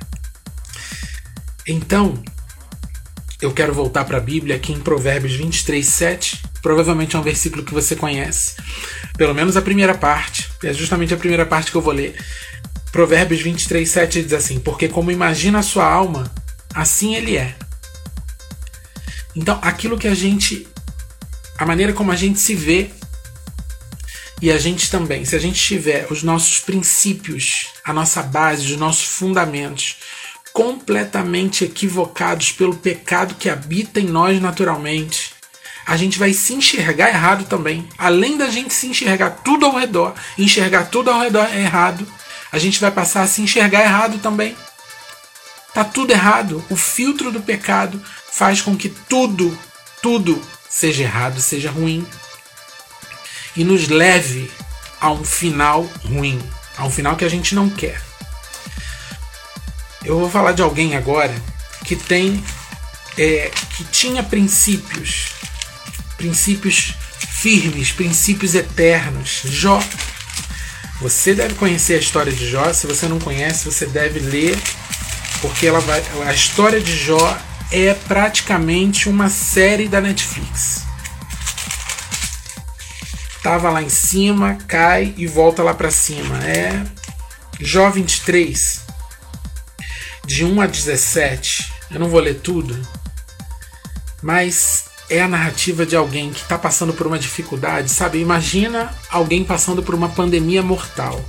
Então, 1.68 2.24
eu 3.42 3.52
quero 3.52 3.74
voltar 3.74 4.06
para 4.06 4.18
a 4.18 4.22
Bíblia 4.22 4.56
aqui 4.56 4.72
em 4.72 4.80
Provérbios 4.80 5.34
23, 5.34 5.86
7. 5.86 6.42
Provavelmente 6.62 7.16
é 7.16 7.20
um 7.20 7.24
versículo 7.24 7.64
que 7.64 7.74
você 7.74 7.96
conhece, 7.96 8.56
pelo 9.18 9.34
menos 9.34 9.58
a 9.58 9.62
primeira 9.62 9.94
parte. 9.94 10.50
É 10.64 10.74
justamente 10.74 11.14
a 11.14 11.18
primeira 11.18 11.46
parte 11.46 11.70
que 11.70 11.78
eu 11.78 11.82
vou 11.82 11.94
ler. 11.94 12.16
Provérbios 12.92 13.42
23, 13.42 13.88
7 13.88 14.24
diz 14.24 14.34
assim: 14.34 14.60
Porque 14.60 14.88
como 14.88 15.12
imagina 15.12 15.60
a 15.60 15.64
sua 15.64 15.86
alma, 15.86 16.32
assim 16.74 17.14
ele 17.14 17.36
é. 17.36 17.56
Então, 19.36 19.60
aquilo 19.62 19.98
que 19.98 20.08
a 20.08 20.16
gente. 20.16 20.68
A 21.58 21.66
maneira 21.66 21.94
como 21.94 22.12
a 22.12 22.16
gente 22.16 22.40
se 22.40 22.56
vê. 22.56 22.90
E 24.42 24.52
a 24.52 24.58
gente 24.58 24.92
também, 24.92 25.24
se 25.24 25.36
a 25.36 25.40
gente 25.40 25.60
tiver 25.60 26.08
os 26.12 26.22
nossos 26.22 26.60
princípios, 26.60 27.70
a 27.84 27.94
nossa 27.94 28.22
base, 28.22 28.72
os 28.72 28.78
nossos 28.78 29.06
fundamentos 29.06 29.98
completamente 30.52 31.64
equivocados 31.64 32.52
pelo 32.52 32.76
pecado 32.76 33.36
que 33.36 33.50
habita 33.50 34.00
em 34.00 34.06
nós 34.06 34.42
naturalmente, 34.42 35.34
a 35.86 35.96
gente 35.98 36.18
vai 36.18 36.34
se 36.34 36.54
enxergar 36.54 37.10
errado 37.10 37.46
também. 37.46 37.88
Além 37.98 38.38
da 38.38 38.50
gente 38.50 38.74
se 38.74 38.88
enxergar 38.88 39.42
tudo 39.44 39.66
ao 39.66 39.78
redor, 39.78 40.16
enxergar 40.38 40.86
tudo 40.86 41.12
ao 41.12 41.20
redor 41.20 41.48
errado, 41.54 42.06
a 42.52 42.58
gente 42.58 42.80
vai 42.80 42.90
passar 42.90 43.24
a 43.24 43.28
se 43.28 43.42
enxergar 43.42 43.82
errado 43.82 44.18
também. 44.20 44.56
Tá 45.76 45.84
tudo 45.84 46.12
errado. 46.12 46.64
O 46.70 46.76
filtro 46.78 47.34
do 47.34 47.42
pecado 47.42 48.02
faz 48.32 48.62
com 48.62 48.78
que 48.78 48.88
tudo, 48.88 49.56
tudo 50.02 50.42
seja 50.70 51.04
errado, 51.04 51.42
seja 51.42 51.70
ruim 51.70 52.08
e 53.58 53.64
nos 53.66 53.90
leve 53.90 54.50
a 55.02 55.12
um 55.12 55.26
final 55.26 55.84
ruim, 56.06 56.42
a 56.78 56.86
um 56.86 56.90
final 56.90 57.18
que 57.18 57.26
a 57.26 57.30
gente 57.30 57.54
não 57.54 57.70
quer. 57.70 58.02
Eu 60.06 60.18
vou 60.18 60.30
falar 60.30 60.54
de 60.54 60.62
alguém 60.62 60.96
agora 60.96 61.36
que 61.84 61.98
tem, 61.98 62.42
é, 63.18 63.52
que 63.76 63.84
tinha 63.84 64.24
princípios, 64.24 65.32
princípios 66.16 66.94
firmes, 67.20 67.92
princípios 67.92 68.56
eternos. 68.56 69.42
Jó. 69.44 69.84
Você 71.02 71.34
deve 71.34 71.56
conhecer 71.56 71.96
a 71.96 72.00
história 72.00 72.32
de 72.32 72.50
Jó. 72.50 72.72
Se 72.72 72.88
você 72.88 73.10
não 73.10 73.20
conhece, 73.20 73.66
você 73.66 73.86
deve 73.86 74.20
ler, 74.20 74.58
porque 75.46 75.68
ela 75.68 75.80
vai, 75.80 76.04
a 76.26 76.34
história 76.34 76.82
de 76.82 76.98
Jó 76.98 77.38
é 77.72 77.94
praticamente 77.94 79.08
uma 79.08 79.30
série 79.30 79.88
da 79.88 80.02
Netflix. 80.02 80.82
Tava 83.44 83.70
lá 83.70 83.84
em 83.84 83.90
cima, 83.90 84.58
cai 84.68 85.14
e 85.16 85.28
volta 85.28 85.62
lá 85.62 85.76
para 85.76 85.92
cima. 85.92 86.44
É 86.44 86.84
Jó 87.60 87.92
23, 87.92 88.82
de 90.26 90.44
1 90.44 90.62
a 90.62 90.66
17. 90.66 91.72
Eu 91.92 92.00
não 92.00 92.10
vou 92.10 92.20
ler 92.20 92.40
tudo, 92.40 92.76
mas 94.24 94.86
é 95.12 95.22
a 95.22 95.28
narrativa 95.28 95.86
de 95.86 95.96
alguém 95.96 96.32
que 96.32 96.42
está 96.42 96.58
passando 96.58 96.92
por 96.92 97.06
uma 97.06 97.20
dificuldade, 97.20 97.92
sabe? 97.92 98.20
Imagina 98.20 98.92
alguém 99.12 99.44
passando 99.44 99.84
por 99.84 99.94
uma 99.94 100.10
pandemia 100.10 100.64
mortal, 100.64 101.24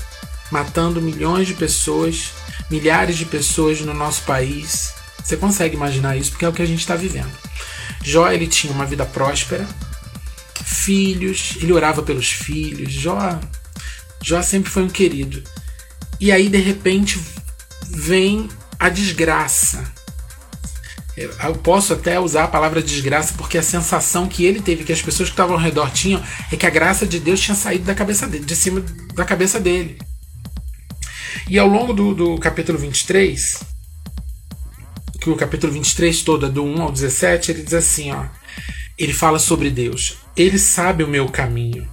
matando 0.50 1.02
milhões 1.02 1.46
de 1.46 1.52
pessoas, 1.52 2.30
milhares 2.70 3.16
de 3.16 3.24
pessoas 3.24 3.80
no 3.80 3.94
nosso 3.94 4.22
país, 4.22 4.92
você 5.22 5.36
consegue 5.36 5.74
imaginar 5.74 6.16
isso 6.16 6.30
porque 6.30 6.44
é 6.44 6.48
o 6.48 6.52
que 6.52 6.62
a 6.62 6.66
gente 6.66 6.80
está 6.80 6.94
vivendo. 6.94 7.32
Jó 8.02 8.30
ele 8.30 8.46
tinha 8.46 8.72
uma 8.72 8.86
vida 8.86 9.04
próspera, 9.04 9.66
filhos, 10.64 11.56
ele 11.60 11.72
orava 11.72 12.02
pelos 12.02 12.30
filhos. 12.30 12.92
Jó, 12.92 13.38
Jó 14.22 14.42
sempre 14.42 14.70
foi 14.70 14.82
um 14.82 14.88
querido. 14.88 15.42
E 16.20 16.30
aí 16.30 16.48
de 16.48 16.58
repente 16.58 17.20
vem 17.88 18.48
a 18.78 18.88
desgraça. 18.88 19.84
Eu 21.16 21.54
posso 21.54 21.94
até 21.94 22.20
usar 22.20 22.44
a 22.44 22.48
palavra 22.48 22.82
desgraça 22.82 23.34
porque 23.38 23.56
a 23.56 23.62
sensação 23.62 24.28
que 24.28 24.44
ele 24.44 24.60
teve, 24.60 24.84
que 24.84 24.92
as 24.92 25.00
pessoas 25.00 25.30
que 25.30 25.32
estavam 25.32 25.56
ao 25.56 25.62
redor 25.62 25.90
tinham, 25.90 26.22
é 26.52 26.56
que 26.56 26.66
a 26.66 26.70
graça 26.70 27.06
de 27.06 27.18
Deus 27.18 27.40
tinha 27.40 27.54
saído 27.54 27.84
da 27.84 27.94
cabeça 27.94 28.26
dele, 28.26 28.44
de 28.44 28.54
cima 28.54 28.84
da 29.14 29.24
cabeça 29.24 29.58
dele. 29.58 29.98
E 31.48 31.58
ao 31.58 31.68
longo 31.68 31.92
do, 31.92 32.12
do 32.12 32.38
capítulo 32.38 32.76
23, 32.76 33.60
que 35.20 35.30
o 35.30 35.36
capítulo 35.36 35.72
23 35.72 36.22
todo 36.22 36.46
é 36.46 36.48
do 36.48 36.64
1 36.64 36.82
ao 36.82 36.90
17, 36.90 37.52
ele 37.52 37.62
diz 37.62 37.74
assim, 37.74 38.12
ó. 38.12 38.26
Ele 38.98 39.12
fala 39.12 39.38
sobre 39.38 39.70
Deus. 39.70 40.16
Ele 40.36 40.58
sabe 40.58 41.04
o 41.04 41.08
meu 41.08 41.28
caminho. 41.28 41.86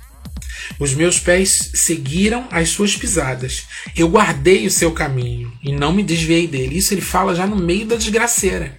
Os 0.79 0.93
meus 0.93 1.19
pés 1.19 1.71
seguiram 1.75 2.47
as 2.49 2.69
suas 2.69 2.95
pisadas. 2.95 3.65
Eu 3.95 4.09
guardei 4.09 4.65
o 4.65 4.71
seu 4.71 4.91
caminho 4.91 5.51
e 5.61 5.71
não 5.71 5.93
me 5.93 6.01
desviei 6.01 6.47
dele. 6.47 6.77
Isso 6.77 6.93
ele 6.93 7.01
fala 7.01 7.35
já 7.35 7.45
no 7.45 7.55
meio 7.55 7.85
da 7.85 7.95
desgraceira. 7.95 8.77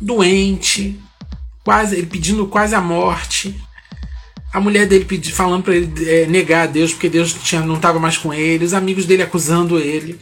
Doente, 0.00 1.00
quase 1.64 1.96
ele 1.96 2.06
pedindo 2.06 2.46
quase 2.46 2.74
a 2.74 2.80
morte. 2.80 3.54
A 4.56 4.60
mulher 4.60 4.86
dele 4.86 5.04
pedi, 5.04 5.32
falando 5.32 5.64
para 5.64 5.76
ele 5.76 6.10
é, 6.10 6.24
negar 6.24 6.62
a 6.62 6.66
Deus 6.66 6.90
porque 6.90 7.10
Deus 7.10 7.34
tinha, 7.34 7.60
não 7.60 7.76
estava 7.76 8.00
mais 8.00 8.16
com 8.16 8.32
ele, 8.32 8.64
os 8.64 8.72
amigos 8.72 9.04
dele 9.04 9.22
acusando 9.22 9.78
ele 9.78 10.18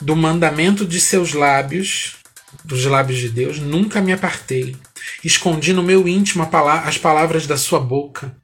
do 0.00 0.14
mandamento 0.14 0.86
de 0.86 1.00
seus 1.00 1.32
lábios, 1.32 2.14
dos 2.64 2.84
lábios 2.84 3.18
de 3.18 3.28
Deus, 3.28 3.58
nunca 3.58 4.00
me 4.00 4.12
apartei. 4.12 4.76
Escondi 5.24 5.72
no 5.72 5.82
meu 5.82 6.06
íntimo 6.06 6.48
as 6.84 6.96
palavras 6.96 7.44
da 7.44 7.56
sua 7.56 7.80
boca. 7.80 8.36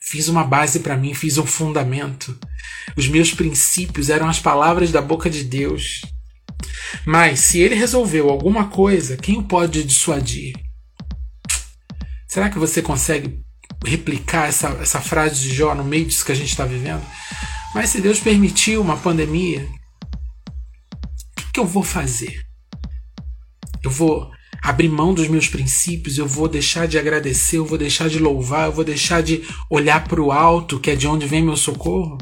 Fiz 0.00 0.28
uma 0.28 0.44
base 0.44 0.78
para 0.78 0.96
mim, 0.96 1.12
fiz 1.12 1.36
um 1.36 1.44
fundamento. 1.44 2.38
Os 2.96 3.08
meus 3.08 3.34
princípios 3.34 4.10
eram 4.10 4.28
as 4.28 4.38
palavras 4.38 4.92
da 4.92 5.02
boca 5.02 5.28
de 5.28 5.42
Deus. 5.42 6.02
Mas 7.04 7.40
se 7.40 7.58
ele 7.58 7.74
resolveu 7.74 8.30
alguma 8.30 8.68
coisa, 8.68 9.16
quem 9.16 9.38
o 9.38 9.42
pode 9.42 9.82
dissuadir? 9.82 10.54
Será 12.28 12.48
que 12.48 12.60
você 12.60 12.80
consegue 12.80 13.47
replicar 13.84 14.48
essa, 14.48 14.68
essa 14.80 15.00
frase 15.00 15.40
de 15.40 15.54
Jó 15.54 15.74
no 15.74 15.84
meio 15.84 16.06
disso 16.06 16.24
que 16.24 16.32
a 16.32 16.34
gente 16.34 16.50
está 16.50 16.64
vivendo? 16.64 17.04
Mas 17.74 17.90
se 17.90 18.00
Deus 18.00 18.18
permitiu 18.18 18.80
uma 18.80 18.96
pandemia, 18.96 19.68
o 20.92 21.36
que, 21.36 21.52
que 21.52 21.60
eu 21.60 21.66
vou 21.66 21.82
fazer? 21.82 22.44
Eu 23.82 23.90
vou 23.90 24.30
abrir 24.62 24.88
mão 24.88 25.14
dos 25.14 25.28
meus 25.28 25.48
princípios, 25.48 26.18
eu 26.18 26.26
vou 26.26 26.48
deixar 26.48 26.86
de 26.86 26.98
agradecer, 26.98 27.58
eu 27.58 27.66
vou 27.66 27.78
deixar 27.78 28.08
de 28.08 28.18
louvar, 28.18 28.66
eu 28.66 28.72
vou 28.72 28.84
deixar 28.84 29.22
de 29.22 29.42
olhar 29.70 30.04
para 30.04 30.20
o 30.20 30.32
alto, 30.32 30.80
que 30.80 30.90
é 30.90 30.96
de 30.96 31.06
onde 31.06 31.26
vem 31.26 31.42
meu 31.42 31.56
socorro? 31.56 32.18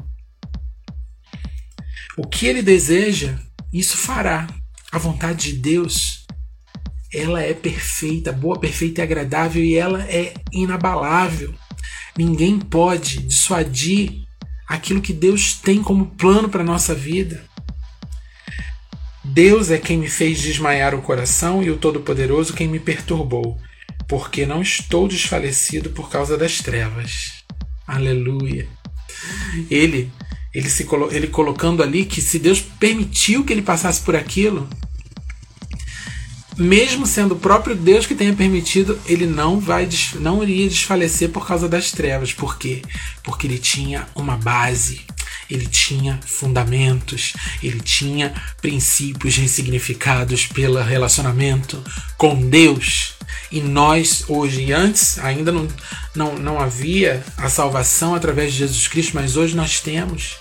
O 2.19 2.27
que 2.27 2.47
ele 2.47 2.63
deseja, 2.63 3.39
isso 3.73 3.97
fará. 3.97 4.47
A 4.93 4.99
vontade 4.99 5.53
de 5.53 5.59
Deus, 5.59 6.26
ela 7.13 7.43
é 7.43 7.55
perfeita, 7.55 8.33
boa, 8.33 8.59
perfeita 8.59 9.01
e 9.01 9.05
agradável 9.05 9.63
e 9.63 9.75
ela 9.75 10.03
é 10.03 10.35
inabalável. 10.53 11.55
Ninguém 12.17 12.59
pode 12.59 13.21
dissuadir 13.21 14.27
aquilo 14.67 15.01
que 15.01 15.13
Deus 15.13 15.55
tem 15.55 15.83
como 15.83 16.07
plano 16.07 16.49
para 16.49 16.65
nossa 16.65 16.95
vida. 16.95 17.45
Deus 19.25 19.71
é 19.71 19.79
quem 19.79 19.99
me 19.99 20.09
fez 20.09 20.41
desmaiar 20.41 20.95
o 20.95 21.03
coração 21.03 21.63
e 21.63 21.71
o 21.71 21.77
Todo-Poderoso 21.77 22.55
quem 22.55 22.69
me 22.69 22.79
perturbou, 22.79 23.59
porque 24.09 24.47
não 24.47 24.63
estou 24.63 25.09
desfalecido 25.09 25.91
por 25.91 26.09
causa 26.09 26.39
das 26.39 26.59
trevas. 26.59 27.45
Aleluia. 27.87 28.69
Ele, 29.71 30.11
ele 30.55 30.71
se 30.71 30.87
ele 31.11 31.27
colocando 31.27 31.83
ali 31.83 32.05
que 32.05 32.23
se 32.23 32.39
Deus 32.39 32.61
permitiu 32.61 33.45
que 33.45 33.53
ele 33.53 33.63
passasse 33.63 34.01
por 34.01 34.17
aquilo, 34.17 34.69
mesmo 36.57 37.07
sendo 37.07 37.33
o 37.33 37.39
próprio 37.39 37.77
Deus 37.77 38.07
que 38.07 38.15
tenha 38.15 38.33
permitido, 38.33 38.99
ele 39.07 39.27
não 39.27 39.61
vai 39.61 39.89
não 40.15 40.43
iria 40.43 40.69
desfalecer 40.69 41.31
por 41.31 41.47
causa 41.47 41.69
das 41.69 41.91
trevas. 41.91 42.33
Por 42.33 42.57
quê? 42.59 42.83
Porque 43.23 43.47
ele 43.47 43.59
tinha 43.59 44.07
uma 44.15 44.37
base, 44.37 45.03
ele 45.51 45.67
tinha 45.67 46.19
fundamentos, 46.25 47.35
ele 47.63 47.81
tinha 47.81 48.35
princípios 48.61 49.37
ressignificados 49.37 50.47
pelo 50.47 50.83
relacionamento 50.83 51.83
com 52.17 52.49
Deus. 52.49 53.15
E 53.51 53.61
nós 53.61 54.25
hoje 54.29 54.65
e 54.65 54.73
antes 54.73 55.19
ainda 55.19 55.53
não, 55.53 55.69
não, 56.15 56.35
não 56.37 56.61
havia 56.61 57.25
a 57.37 57.49
salvação 57.49 58.15
através 58.15 58.53
de 58.53 58.59
Jesus 58.59 58.89
Cristo, 58.89 59.13
mas 59.15 59.37
hoje 59.37 59.55
nós 59.55 59.81
temos. 59.81 60.37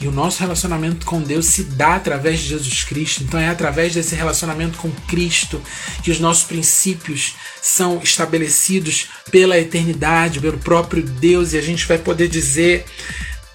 E 0.00 0.08
o 0.08 0.12
nosso 0.12 0.40
relacionamento 0.40 1.06
com 1.06 1.20
Deus 1.22 1.46
se 1.46 1.64
dá 1.64 1.94
através 1.94 2.40
de 2.40 2.48
Jesus 2.48 2.84
Cristo. 2.84 3.22
Então 3.22 3.38
é 3.38 3.48
através 3.48 3.94
desse 3.94 4.14
relacionamento 4.14 4.78
com 4.78 4.90
Cristo 5.08 5.62
que 6.02 6.10
os 6.10 6.18
nossos 6.18 6.44
princípios 6.44 7.34
são 7.62 8.00
estabelecidos 8.02 9.06
pela 9.30 9.58
eternidade, 9.58 10.40
pelo 10.40 10.58
próprio 10.58 11.02
Deus, 11.02 11.52
e 11.52 11.58
a 11.58 11.62
gente 11.62 11.86
vai 11.86 11.98
poder 11.98 12.28
dizer 12.28 12.84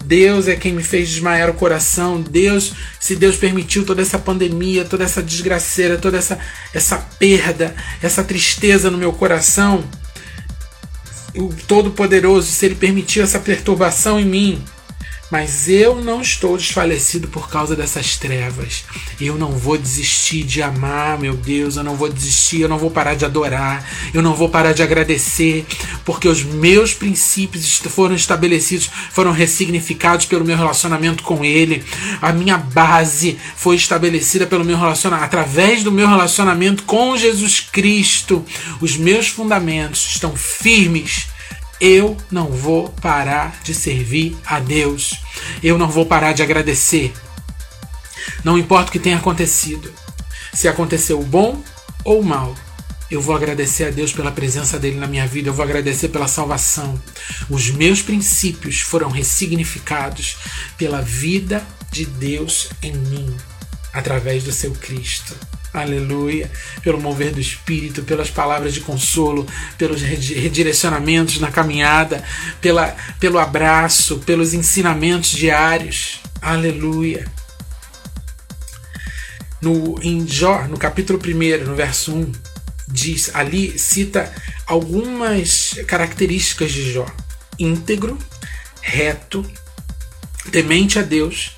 Deus 0.04 0.48
é 0.48 0.56
quem 0.56 0.72
me 0.72 0.82
fez 0.82 1.08
desmaiar 1.08 1.50
o 1.50 1.54
coração. 1.54 2.20
Deus, 2.20 2.72
se 2.98 3.14
Deus 3.14 3.36
permitiu 3.36 3.84
toda 3.84 4.00
essa 4.00 4.18
pandemia, 4.18 4.84
toda 4.84 5.04
essa 5.04 5.22
desgraceira, 5.22 5.98
toda 5.98 6.16
essa, 6.16 6.38
essa 6.72 6.96
perda, 7.18 7.74
essa 8.02 8.24
tristeza 8.24 8.90
no 8.90 8.98
meu 8.98 9.12
coração, 9.12 9.84
o 11.34 11.48
Todo-Poderoso, 11.68 12.50
se 12.50 12.66
Ele 12.66 12.74
permitiu 12.74 13.22
essa 13.22 13.38
perturbação 13.38 14.18
em 14.18 14.24
mim, 14.24 14.64
mas 15.30 15.68
eu 15.68 16.02
não 16.02 16.20
estou 16.20 16.56
desfalecido 16.56 17.28
por 17.28 17.48
causa 17.48 17.76
dessas 17.76 18.16
trevas. 18.16 18.84
Eu 19.20 19.36
não 19.38 19.52
vou 19.52 19.78
desistir 19.78 20.42
de 20.42 20.60
amar, 20.60 21.18
meu 21.18 21.34
Deus. 21.34 21.76
Eu 21.76 21.84
não 21.84 21.94
vou 21.94 22.08
desistir, 22.08 22.60
eu 22.60 22.68
não 22.68 22.78
vou 22.78 22.90
parar 22.90 23.14
de 23.14 23.24
adorar. 23.24 23.88
Eu 24.12 24.22
não 24.22 24.34
vou 24.34 24.48
parar 24.48 24.72
de 24.72 24.82
agradecer, 24.82 25.64
porque 26.04 26.28
os 26.28 26.42
meus 26.42 26.92
princípios 26.92 27.78
foram 27.78 28.14
estabelecidos, 28.14 28.90
foram 29.12 29.30
ressignificados 29.30 30.26
pelo 30.26 30.44
meu 30.44 30.56
relacionamento 30.56 31.22
com 31.22 31.44
Ele. 31.44 31.84
A 32.20 32.32
minha 32.32 32.58
base 32.58 33.38
foi 33.54 33.76
estabelecida 33.76 34.46
pelo 34.46 34.64
meu 34.64 34.76
relacionamento, 34.76 35.26
através 35.26 35.84
do 35.84 35.92
meu 35.92 36.08
relacionamento 36.08 36.82
com 36.82 37.16
Jesus 37.16 37.60
Cristo. 37.60 38.44
Os 38.80 38.96
meus 38.96 39.28
fundamentos 39.28 40.08
estão 40.10 40.34
firmes 40.34 41.29
eu 41.80 42.16
não 42.30 42.50
vou 42.50 42.90
parar 42.90 43.60
de 43.62 43.74
servir 43.74 44.36
a 44.44 44.60
Deus. 44.60 45.14
Eu 45.62 45.78
não 45.78 45.88
vou 45.88 46.04
parar 46.04 46.32
de 46.32 46.42
agradecer. 46.42 47.12
Não 48.44 48.58
importa 48.58 48.90
o 48.90 48.92
que 48.92 48.98
tenha 48.98 49.16
acontecido. 49.16 49.92
Se 50.52 50.68
aconteceu 50.68 51.22
bom 51.22 51.62
ou 52.04 52.22
mal, 52.22 52.54
eu 53.10 53.20
vou 53.20 53.34
agradecer 53.34 53.84
a 53.84 53.90
Deus 53.90 54.12
pela 54.12 54.30
presença 54.30 54.78
dele 54.78 54.98
na 54.98 55.06
minha 55.06 55.26
vida, 55.26 55.48
eu 55.48 55.54
vou 55.54 55.64
agradecer 55.64 56.08
pela 56.08 56.28
salvação. 56.28 57.00
Os 57.48 57.70
meus 57.70 58.02
princípios 58.02 58.80
foram 58.80 59.10
ressignificados 59.10 60.36
pela 60.78 61.00
vida 61.00 61.66
de 61.90 62.04
Deus 62.04 62.68
em 62.82 62.92
mim, 62.92 63.36
através 63.92 64.44
do 64.44 64.52
seu 64.52 64.72
Cristo. 64.72 65.34
Aleluia. 65.72 66.50
Pelo 66.82 67.00
mover 67.00 67.32
do 67.32 67.40
Espírito, 67.40 68.02
pelas 68.02 68.28
palavras 68.28 68.74
de 68.74 68.80
consolo, 68.80 69.46
pelos 69.78 70.02
redirecionamentos 70.02 71.38
na 71.38 71.50
caminhada, 71.50 72.24
pela, 72.60 72.96
pelo 73.18 73.38
abraço, 73.38 74.18
pelos 74.20 74.52
ensinamentos 74.52 75.30
diários. 75.30 76.20
Aleluia. 76.42 77.26
No, 79.62 79.96
em 80.02 80.26
Jó, 80.26 80.66
no 80.66 80.78
capítulo 80.78 81.20
1, 81.22 81.64
no 81.64 81.76
verso 81.76 82.14
1, 82.14 82.32
diz, 82.88 83.30
ali 83.34 83.78
cita 83.78 84.32
algumas 84.66 85.74
características 85.86 86.72
de 86.72 86.92
Jó: 86.92 87.06
íntegro, 87.58 88.18
reto, 88.80 89.44
temente 90.50 90.98
a 90.98 91.02
Deus 91.02 91.52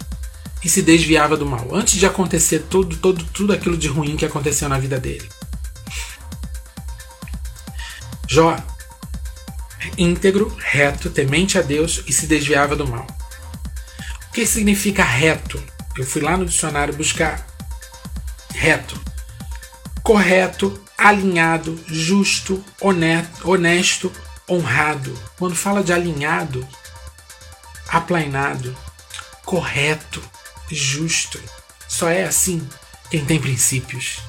e 0.64 0.68
se 0.68 0.83
desviava 0.83 1.37
do 1.37 1.44
mal, 1.44 1.75
antes 1.75 1.94
de 1.94 2.07
acontecer 2.07 2.61
tudo, 2.70 2.96
tudo, 2.96 3.25
tudo 3.25 3.53
aquilo 3.53 3.77
de 3.77 3.88
ruim 3.88 4.16
que 4.16 4.25
aconteceu 4.25 4.68
na 4.68 4.79
vida 4.79 4.98
dele. 4.98 5.29
Jó, 8.29 8.57
íntegro, 9.98 10.57
reto, 10.59 11.11
temente 11.11 11.59
a 11.59 11.62
Deus 11.62 12.03
e 12.07 12.12
se 12.12 12.27
desviava 12.27 12.77
do 12.77 12.87
mal. 12.87 13.07
O 14.29 14.33
que 14.33 14.46
significa 14.46 15.05
reto? 15.05 15.62
Eu 15.98 16.07
fui 16.07 16.22
lá 16.22 16.37
no 16.37 16.46
dicionário 16.46 16.94
buscar 16.94 17.46
reto. 18.55 18.98
Correto, 20.03 20.83
alinhado, 20.96 21.79
justo, 21.87 22.64
honesto, 22.81 23.51
honesto 23.51 24.12
honrado. 24.48 25.16
Quando 25.38 25.55
fala 25.55 25.83
de 25.83 25.92
alinhado, 25.92 26.66
aplainado, 27.88 28.77
correto, 29.44 30.22
justo. 30.70 31.40
Só 31.88 32.09
é 32.09 32.25
assim 32.25 32.66
quem 33.11 33.25
tem 33.25 33.40
princípios. 33.40 34.20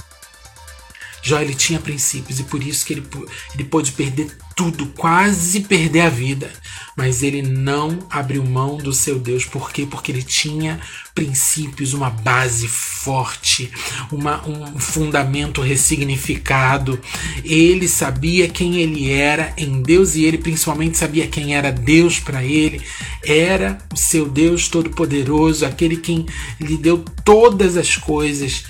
Jó 1.21 1.39
ele 1.39 1.55
tinha 1.55 1.79
princípios 1.79 2.39
e 2.39 2.43
por 2.43 2.61
isso 2.61 2.85
que 2.85 2.93
ele, 2.93 3.07
ele 3.53 3.63
pôde 3.63 3.93
perder 3.93 4.37
tudo, 4.55 4.87
quase 4.87 5.61
perder 5.61 6.01
a 6.01 6.09
vida. 6.09 6.51
Mas 6.95 7.23
ele 7.23 7.41
não 7.41 7.99
abriu 8.09 8.43
mão 8.43 8.77
do 8.77 8.93
seu 8.93 9.17
Deus. 9.17 9.45
Por 9.45 9.71
quê? 9.71 9.87
Porque 9.89 10.11
ele 10.11 10.21
tinha 10.21 10.79
princípios, 11.15 11.93
uma 11.93 12.09
base 12.09 12.67
forte, 12.67 13.71
uma, 14.11 14.47
um 14.47 14.79
fundamento 14.79 15.61
ressignificado. 15.61 16.99
Ele 17.43 17.87
sabia 17.87 18.47
quem 18.47 18.77
ele 18.77 19.11
era 19.11 19.53
em 19.57 19.81
Deus 19.81 20.15
e 20.15 20.23
ele 20.23 20.37
principalmente 20.37 20.97
sabia 20.97 21.27
quem 21.27 21.55
era 21.55 21.71
Deus 21.71 22.19
para 22.19 22.43
ele. 22.43 22.81
Era 23.25 23.77
o 23.91 23.97
seu 23.97 24.29
Deus 24.29 24.67
Todo-Poderoso, 24.67 25.65
aquele 25.65 25.97
quem 25.97 26.25
lhe 26.59 26.77
deu 26.77 27.03
todas 27.23 27.75
as 27.75 27.95
coisas, 27.95 28.65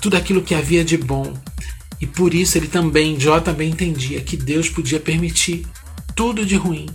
tudo 0.00 0.16
aquilo 0.16 0.42
que 0.42 0.54
havia 0.54 0.84
de 0.84 0.98
bom. 0.98 1.34
E 2.02 2.06
por 2.06 2.34
isso 2.34 2.58
ele 2.58 2.66
também, 2.66 3.18
Jó 3.18 3.38
também 3.38 3.70
entendia 3.70 4.20
que 4.20 4.36
Deus 4.36 4.68
podia 4.68 4.98
permitir 4.98 5.64
tudo 6.16 6.44
de 6.44 6.56
ruim, 6.56 6.86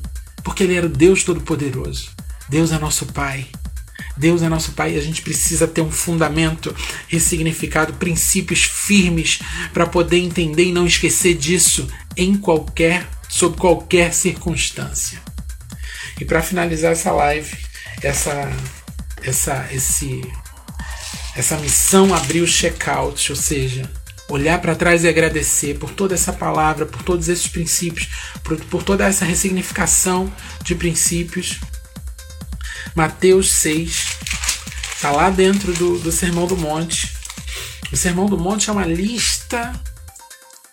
porque 0.43 0.63
ele 0.63 0.75
era 0.75 0.89
Deus 0.89 1.23
Todo-Poderoso. 1.23 2.09
Deus 2.49 2.73
é 2.73 2.77
nosso 2.77 3.05
Pai. 3.05 3.47
Deus 4.17 4.41
é 4.41 4.49
nosso 4.49 4.73
Pai 4.73 4.95
e 4.95 4.97
a 4.97 5.01
gente 5.01 5.21
precisa 5.21 5.65
ter 5.65 5.79
um 5.79 5.89
fundamento 5.89 6.75
ressignificado, 7.07 7.93
princípios 7.93 8.63
firmes 8.63 9.39
para 9.71 9.87
poder 9.87 10.17
entender 10.17 10.65
e 10.65 10.73
não 10.73 10.85
esquecer 10.85 11.35
disso 11.35 11.87
em 12.17 12.35
qualquer 12.35 13.07
sob 13.29 13.55
qualquer 13.55 14.13
circunstância. 14.13 15.21
E 16.19 16.25
para 16.25 16.41
finalizar 16.41 16.91
essa 16.91 17.13
live, 17.13 17.55
essa, 18.01 18.51
essa, 19.23 19.69
esse, 19.71 20.21
essa 21.33 21.55
missão 21.59 22.13
abrir 22.13 22.41
o 22.41 22.47
checkout, 22.47 23.31
ou 23.31 23.37
seja, 23.37 23.89
olhar 24.29 24.59
para 24.59 24.75
trás 24.75 25.03
e 25.03 25.07
agradecer 25.07 25.77
por 25.77 25.91
toda 25.91 26.13
essa 26.13 26.33
palavra, 26.33 26.85
por 26.85 27.01
todos 27.03 27.29
esses 27.29 27.47
princípios, 27.47 28.07
por, 28.43 28.59
por 28.65 28.83
toda 28.83 29.05
essa 29.05 29.25
ressignificação 29.25 30.31
de 30.63 30.75
princípios. 30.75 31.59
Mateus 32.95 33.51
6 33.53 34.17
está 34.95 35.11
lá 35.11 35.29
dentro 35.29 35.73
do, 35.73 35.99
do 35.99 36.11
Sermão 36.11 36.47
do 36.47 36.57
Monte. 36.57 37.15
O 37.91 37.95
Sermão 37.95 38.25
do 38.25 38.37
Monte 38.37 38.69
é 38.69 38.73
uma 38.73 38.85
lista 38.85 39.73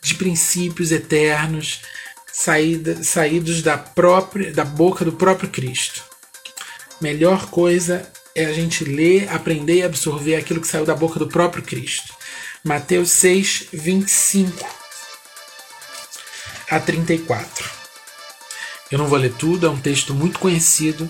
de 0.02 0.14
princípios 0.14 0.90
eternos 0.90 1.80
saída, 2.32 3.02
saídos 3.04 3.62
da 3.62 3.78
própria 3.78 4.52
da 4.52 4.64
boca 4.64 5.04
do 5.04 5.12
próprio 5.12 5.48
Cristo. 5.48 6.02
Melhor 7.00 7.46
coisa 7.46 8.10
é 8.34 8.46
a 8.46 8.52
gente 8.52 8.84
ler, 8.84 9.28
aprender 9.30 9.76
e 9.76 9.82
absorver 9.82 10.34
aquilo 10.34 10.60
que 10.60 10.66
saiu 10.66 10.84
da 10.84 10.94
boca 10.94 11.18
do 11.18 11.28
próprio 11.28 11.62
Cristo. 11.62 12.12
Mateus 12.66 13.11
6, 13.11 13.66
25 13.74 14.66
a 16.70 16.81
34. 16.81 17.70
Eu 18.90 18.98
não 18.98 19.07
vou 19.07 19.18
ler 19.18 19.35
tudo, 19.35 19.66
é 19.66 19.68
um 19.68 19.79
texto 19.79 20.14
muito 20.14 20.38
conhecido, 20.38 21.07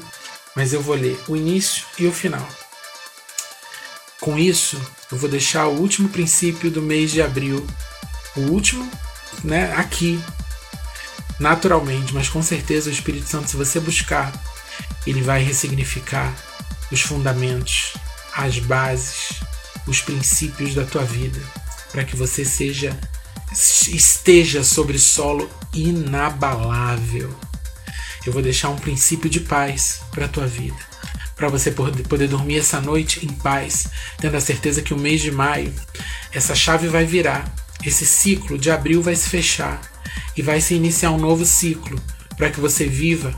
mas 0.57 0.73
eu 0.73 0.83
vou 0.83 0.97
ler 0.97 1.17
o 1.29 1.37
início 1.37 1.85
e 1.97 2.09
o 2.09 2.12
final. 2.12 2.45
Com 4.21 4.37
isso, 4.37 4.81
eu 5.12 5.17
vou 5.17 5.31
deixar 5.31 5.69
o 5.69 5.79
último 5.79 6.09
princípio 6.09 6.73
do 6.73 6.83
mês 6.83 7.12
de 7.12 7.23
abril, 7.23 7.64
o 8.35 8.40
último, 8.51 8.90
né, 9.45 9.73
aqui 9.77 10.21
naturalmente, 11.38 12.12
mas 12.12 12.29
com 12.29 12.43
certeza 12.43 12.90
o 12.90 12.93
Espírito 12.93 13.29
Santo, 13.29 13.49
se 13.49 13.57
você 13.57 13.79
buscar, 13.79 14.33
ele 15.07 15.23
vai 15.23 15.40
ressignificar 15.40 16.35
os 16.90 17.01
fundamentos, 17.01 17.95
as 18.35 18.59
bases, 18.59 19.40
os 19.87 20.01
princípios 20.01 20.75
da 20.75 20.85
tua 20.85 21.05
vida, 21.05 21.40
para 21.92 22.05
que 22.05 22.16
você 22.16 22.44
seja 22.44 22.99
esteja 23.88 24.64
sobre 24.64 24.99
solo 24.99 25.49
inabalável. 25.73 27.33
Eu 28.27 28.33
vou 28.33 28.42
deixar 28.42 28.70
um 28.70 28.77
princípio 28.77 29.31
de 29.31 29.40
paz 29.40 30.01
para 30.11 30.25
a 30.25 30.29
tua 30.29 30.47
vida, 30.47 30.77
para 31.37 31.49
você 31.49 31.70
poder 31.70 32.29
dormir 32.29 32.59
essa 32.59 32.81
noite 32.81 33.25
em 33.25 33.29
paz, 33.29 33.87
tendo 34.18 34.37
a 34.37 34.40
certeza 34.40 34.83
que 34.83 34.94
o 34.94 34.99
mês 34.99 35.20
de 35.20 35.31
maio 35.31 35.73
essa 36.33 36.55
chave 36.55 36.88
vai 36.88 37.05
virar, 37.05 37.55
esse 37.85 38.05
ciclo 38.07 38.59
de 38.59 38.70
abril 38.70 39.03
vai 39.03 39.14
se 39.14 39.29
fechar 39.29 39.81
e 40.37 40.42
vai 40.42 40.61
se 40.61 40.75
iniciar 40.75 41.11
um 41.11 41.18
novo 41.18 41.44
ciclo 41.44 42.01
para 42.37 42.51
que 42.51 42.61
você 42.61 42.87
viva 42.87 43.33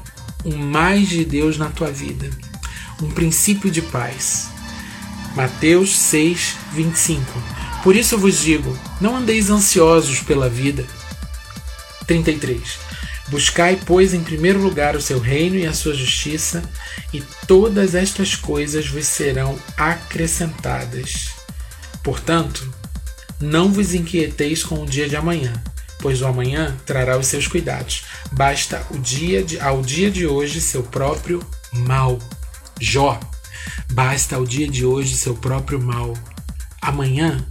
um 0.45 0.57
mais 0.57 1.09
de 1.09 1.25
Deus 1.25 1.59
na 1.59 1.69
tua 1.69 1.91
vida, 1.91 2.31
um 3.03 3.11
princípio 3.11 3.71
de 3.71 3.83
paz. 3.83 4.49
Mateus 5.37 5.97
6, 5.97 6.57
25. 6.73 7.23
Por 7.85 7.95
isso 7.95 8.17
eu 8.17 8.19
vos 8.19 8.41
digo: 8.41 8.77
não 9.01 9.17
andeis 9.17 9.51
ansiosos 9.51 10.21
pela 10.21 10.49
vida. 10.49 10.85
33. 12.07 12.79
Buscai, 13.29 13.79
pois, 13.85 14.15
em 14.15 14.23
primeiro 14.23 14.61
lugar 14.61 14.97
o 14.97 15.01
seu 15.01 15.21
reino 15.21 15.57
e 15.57 15.67
a 15.67 15.73
sua 15.73 15.95
justiça, 15.95 16.63
e 17.13 17.21
todas 17.47 17.95
estas 17.95 18.35
coisas 18.35 18.89
vos 18.89 19.07
serão 19.07 19.59
acrescentadas. 19.77 21.29
Portanto, 22.03 22.73
não 23.41 23.73
vos 23.73 23.95
inquieteis 23.95 24.65
com 24.65 24.83
o 24.83 24.87
dia 24.87 25.09
de 25.09 25.17
amanhã 25.17 25.53
pois 26.07 26.23
o 26.23 26.27
amanhã 26.27 26.77
trará 26.85 27.19
os 27.19 27.27
seus 27.27 27.49
cuidados. 27.49 28.05
Basta 28.31 28.87
o 28.91 28.99
dia 28.99 29.43
de, 29.43 29.59
ao 29.59 29.83
dia 29.83 30.11
de 30.11 30.27
hoje 30.27 30.61
seu 30.61 30.83
próprio 30.83 31.45
mal. 31.73 32.19
Jó, 32.81 33.19
basta 33.93 34.37
ao 34.37 34.45
dia 34.45 34.69
de 34.69 34.85
hoje 34.85 35.17
seu 35.17 35.35
próprio 35.35 35.81
mal. 35.81 36.15
Amanhã 36.81 37.45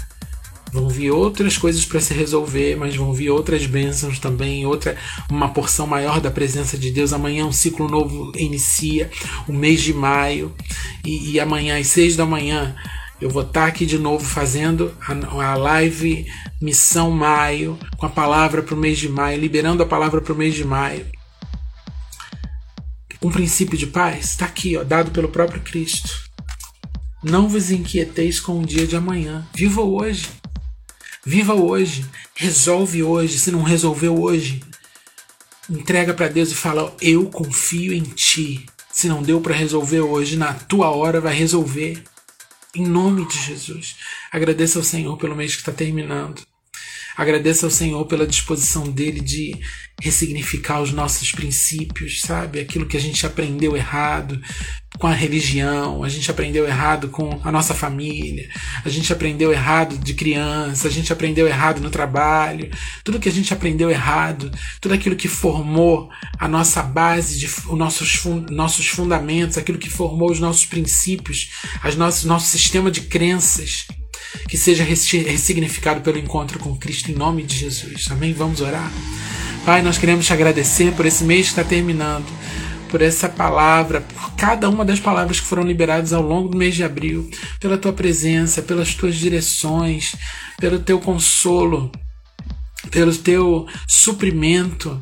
vão 0.71 0.89
vir 0.89 1.11
outras 1.11 1.57
coisas 1.57 1.85
para 1.85 2.01
se 2.01 2.13
resolver, 2.13 2.75
mas 2.75 2.95
vão 2.95 3.13
vir 3.13 3.29
outras 3.29 3.65
bênçãos 3.65 4.19
também, 4.19 4.65
outra 4.65 4.97
uma 5.29 5.49
porção 5.49 5.87
maior 5.87 6.19
da 6.19 6.29
presença 6.29 6.77
de 6.77 6.91
Deus. 6.91 7.13
Amanhã 7.13 7.45
um 7.45 7.51
ciclo 7.51 7.87
novo 7.87 8.31
inicia, 8.35 9.09
o 9.47 9.53
mês 9.53 9.81
de 9.81 9.93
maio, 9.93 10.53
e, 11.05 11.31
e 11.31 11.39
amanhã 11.39 11.79
às 11.79 11.87
seis 11.87 12.15
da 12.15 12.25
manhã 12.25 12.75
eu 13.21 13.29
vou 13.29 13.43
estar 13.43 13.65
aqui 13.65 13.85
de 13.85 13.97
novo 13.97 14.25
fazendo 14.25 14.93
a, 15.07 15.55
live 15.55 16.25
Missão 16.61 17.09
Maio, 17.11 17.79
com 17.97 18.05
a 18.05 18.09
palavra 18.09 18.61
para 18.61 18.75
o 18.75 18.77
mês 18.77 18.97
de 18.97 19.07
maio, 19.07 19.39
liberando 19.39 19.81
a 19.81 19.85
palavra 19.85 20.19
para 20.19 20.33
o 20.33 20.35
mês 20.35 20.53
de 20.53 20.65
maio. 20.65 21.05
Um 23.21 23.31
princípio 23.31 23.77
de 23.77 23.87
paz 23.87 24.31
está 24.31 24.45
aqui, 24.45 24.77
ó, 24.77 24.83
dado 24.83 25.11
pelo 25.11 25.29
próprio 25.29 25.61
Cristo. 25.61 26.09
Não 27.23 27.49
vos 27.49 27.71
inquieteis 27.71 28.39
com 28.39 28.59
o 28.59 28.65
dia 28.65 28.85
de 28.85 28.95
amanhã. 28.95 29.47
Viva 29.53 29.81
hoje. 29.81 30.29
Viva 31.25 31.55
hoje. 31.55 32.05
Resolve 32.35 33.01
hoje. 33.01 33.39
Se 33.39 33.51
não 33.51 33.63
resolveu 33.63 34.21
hoje, 34.21 34.61
entrega 35.69 36.13
para 36.13 36.27
Deus 36.27 36.51
e 36.51 36.55
fala: 36.55 36.95
Eu 37.01 37.25
confio 37.29 37.93
em 37.93 38.03
ti. 38.03 38.65
Se 38.93 39.07
não 39.07 39.23
deu 39.23 39.41
para 39.41 39.55
resolver 39.55 40.01
hoje, 40.01 40.37
na 40.37 40.53
tua 40.53 40.91
hora 40.91 41.19
vai 41.19 41.33
resolver. 41.33 42.03
Em 42.75 42.85
nome 42.85 43.27
de 43.27 43.41
Jesus. 43.41 43.95
Agradeça 44.31 44.77
ao 44.77 44.83
Senhor 44.83 45.17
pelo 45.17 45.35
mês 45.35 45.53
que 45.53 45.61
está 45.61 45.71
terminando. 45.71 46.41
Agradeça 47.15 47.65
ao 47.65 47.71
Senhor 47.71 48.05
pela 48.05 48.27
disposição 48.27 48.89
dele 48.89 49.21
de 49.21 49.57
ressignificar 50.01 50.81
os 50.81 50.91
nossos 50.91 51.31
princípios, 51.31 52.21
sabe? 52.21 52.59
Aquilo 52.59 52.85
que 52.85 52.97
a 52.97 52.99
gente 52.99 53.25
aprendeu 53.25 53.75
errado 53.77 54.41
com 54.99 55.07
a 55.07 55.13
religião, 55.13 56.03
a 56.03 56.09
gente 56.09 56.29
aprendeu 56.29 56.65
errado 56.65 57.09
com 57.09 57.39
a 57.43 57.51
nossa 57.51 57.73
família, 57.73 58.49
a 58.83 58.89
gente 58.89 59.11
aprendeu 59.11 59.51
errado 59.51 59.97
de 59.97 60.13
criança, 60.13 60.87
a 60.87 60.91
gente 60.91 61.11
aprendeu 61.11 61.47
errado 61.47 61.81
no 61.81 61.89
trabalho, 61.89 62.69
tudo 63.03 63.19
que 63.19 63.29
a 63.29 63.31
gente 63.31 63.53
aprendeu 63.53 63.89
errado, 63.89 64.51
tudo 64.81 64.93
aquilo 64.93 65.15
que 65.15 65.27
formou 65.27 66.09
a 66.37 66.47
nossa 66.47 66.81
base, 66.81 67.37
de, 67.37 67.45
os 67.45 67.77
nossos, 67.77 68.23
nossos 68.49 68.87
fundamentos, 68.87 69.57
aquilo 69.57 69.77
que 69.77 69.89
formou 69.89 70.31
os 70.31 70.39
nossos 70.39 70.65
princípios, 70.65 71.51
as 71.81 71.95
nossos, 71.95 72.25
nosso 72.25 72.47
sistema 72.47 72.89
de 72.89 73.01
crenças, 73.01 73.87
que 74.47 74.57
seja 74.57 74.83
ressignificado 74.83 76.01
pelo 76.01 76.17
encontro 76.17 76.59
com 76.59 76.75
Cristo 76.75 77.11
em 77.11 77.15
nome 77.15 77.43
de 77.43 77.57
Jesus. 77.57 78.07
Amém? 78.11 78.33
Vamos 78.33 78.61
orar? 78.61 78.91
Pai, 79.65 79.81
nós 79.81 79.97
queremos 79.97 80.25
te 80.25 80.33
agradecer 80.33 80.93
por 80.93 81.05
esse 81.05 81.23
mês 81.23 81.47
que 81.47 81.59
está 81.59 81.63
terminando, 81.63 82.25
por 82.89 83.01
essa 83.01 83.27
palavra, 83.27 84.01
por 84.01 84.35
cada 84.35 84.69
uma 84.69 84.85
das 84.85 84.99
palavras 84.99 85.39
que 85.39 85.47
foram 85.47 85.63
liberadas 85.63 86.13
ao 86.13 86.21
longo 86.21 86.49
do 86.49 86.57
mês 86.57 86.75
de 86.75 86.83
abril, 86.83 87.29
pela 87.59 87.77
tua 87.77 87.91
presença, 87.91 88.61
pelas 88.61 88.93
tuas 88.93 89.15
direções, 89.15 90.15
pelo 90.59 90.79
teu 90.79 90.99
consolo, 90.99 91.91
pelo 92.91 93.15
teu 93.15 93.65
suprimento, 93.87 95.01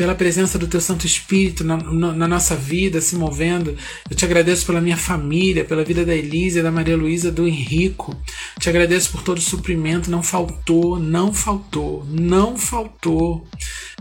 pela 0.00 0.14
presença 0.14 0.58
do 0.58 0.66
Teu 0.66 0.80
Santo 0.80 1.04
Espírito 1.04 1.62
na, 1.62 1.76
na, 1.76 2.12
na, 2.14 2.26
nossa 2.26 2.56
vida, 2.56 3.02
se 3.02 3.14
movendo. 3.16 3.76
Eu 4.08 4.16
te 4.16 4.24
agradeço 4.24 4.64
pela 4.64 4.80
minha 4.80 4.96
família, 4.96 5.62
pela 5.62 5.84
vida 5.84 6.06
da 6.06 6.14
Elisa, 6.14 6.62
da 6.62 6.70
Maria 6.70 6.96
Luísa, 6.96 7.30
do 7.30 7.46
Henrico. 7.46 8.16
Te 8.58 8.70
agradeço 8.70 9.10
por 9.10 9.22
todo 9.22 9.36
o 9.36 9.42
suprimento. 9.42 10.10
Não 10.10 10.22
faltou, 10.22 10.98
não 10.98 11.34
faltou, 11.34 12.02
não 12.08 12.56
faltou. 12.56 13.46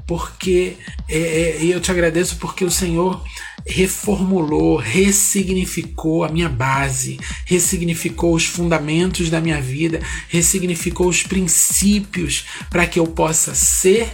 Porque 0.08 0.78
é, 1.10 1.18
é, 1.18 1.66
eu 1.66 1.82
te 1.82 1.92
agradeço 1.92 2.38
porque 2.38 2.64
o 2.64 2.72
Senhor 2.72 3.22
reformulou, 3.68 4.78
ressignificou 4.78 6.24
a 6.24 6.30
minha 6.30 6.48
base, 6.48 7.20
ressignificou 7.46 8.34
os 8.34 8.46
fundamentos 8.46 9.30
da 9.30 9.42
minha 9.42 9.62
vida, 9.62 10.00
ressignificou 10.30 11.10
os 11.10 11.24
princípios 11.24 12.46
para 12.70 12.88
que 12.88 12.98
eu 12.98 13.06
possa 13.06 13.54
ser 13.54 14.10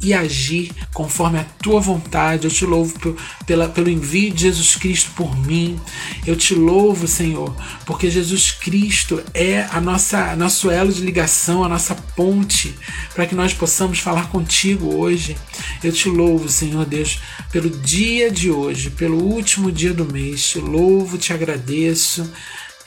e 0.00 0.14
agir 0.14 0.70
conforme 0.94 1.38
a 1.38 1.44
tua 1.44 1.80
vontade. 1.80 2.44
Eu 2.44 2.50
te 2.50 2.64
louvo 2.64 3.16
pela, 3.46 3.68
pelo 3.68 3.90
envio 3.90 4.32
de 4.32 4.42
Jesus 4.42 4.76
Cristo 4.76 5.10
por 5.16 5.36
mim. 5.36 5.78
Eu 6.26 6.36
te 6.36 6.54
louvo, 6.54 7.08
Senhor, 7.08 7.54
porque 7.84 8.10
Jesus 8.10 8.52
Cristo 8.52 9.22
é 9.34 9.62
a 9.70 9.80
nossa 9.80 10.36
nosso 10.36 10.70
elo 10.70 10.92
de 10.92 11.02
ligação, 11.02 11.64
a 11.64 11.68
nossa 11.68 11.94
ponte 11.94 12.74
para 13.14 13.26
que 13.26 13.34
nós 13.34 13.52
possamos 13.52 13.98
falar 13.98 14.28
contigo 14.28 14.94
hoje. 14.94 15.36
Eu 15.82 15.92
te 15.92 16.08
louvo, 16.08 16.48
Senhor 16.48 16.84
Deus, 16.84 17.20
pelo 17.50 17.70
dia 17.70 18.30
de 18.30 18.50
hoje, 18.50 18.90
pelo 18.90 19.22
último 19.22 19.72
dia 19.72 19.92
do 19.92 20.04
mês. 20.04 20.50
Te 20.50 20.58
louvo, 20.58 21.18
te 21.18 21.32
agradeço. 21.32 22.30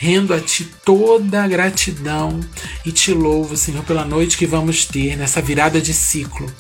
Rendo 0.02 0.34
a 0.34 0.40
Ti 0.40 0.66
toda 0.84 1.44
a 1.44 1.48
gratidão 1.48 2.40
e 2.84 2.92
te 2.92 3.14
louvo, 3.14 3.56
Senhor, 3.56 3.84
pela 3.84 4.04
noite 4.04 4.36
que 4.36 4.48
vamos 4.48 4.84
ter 4.84 5.16
nessa 5.16 5.40
virada 5.44 5.80
de 5.80 5.94
ciclo, 5.94 6.52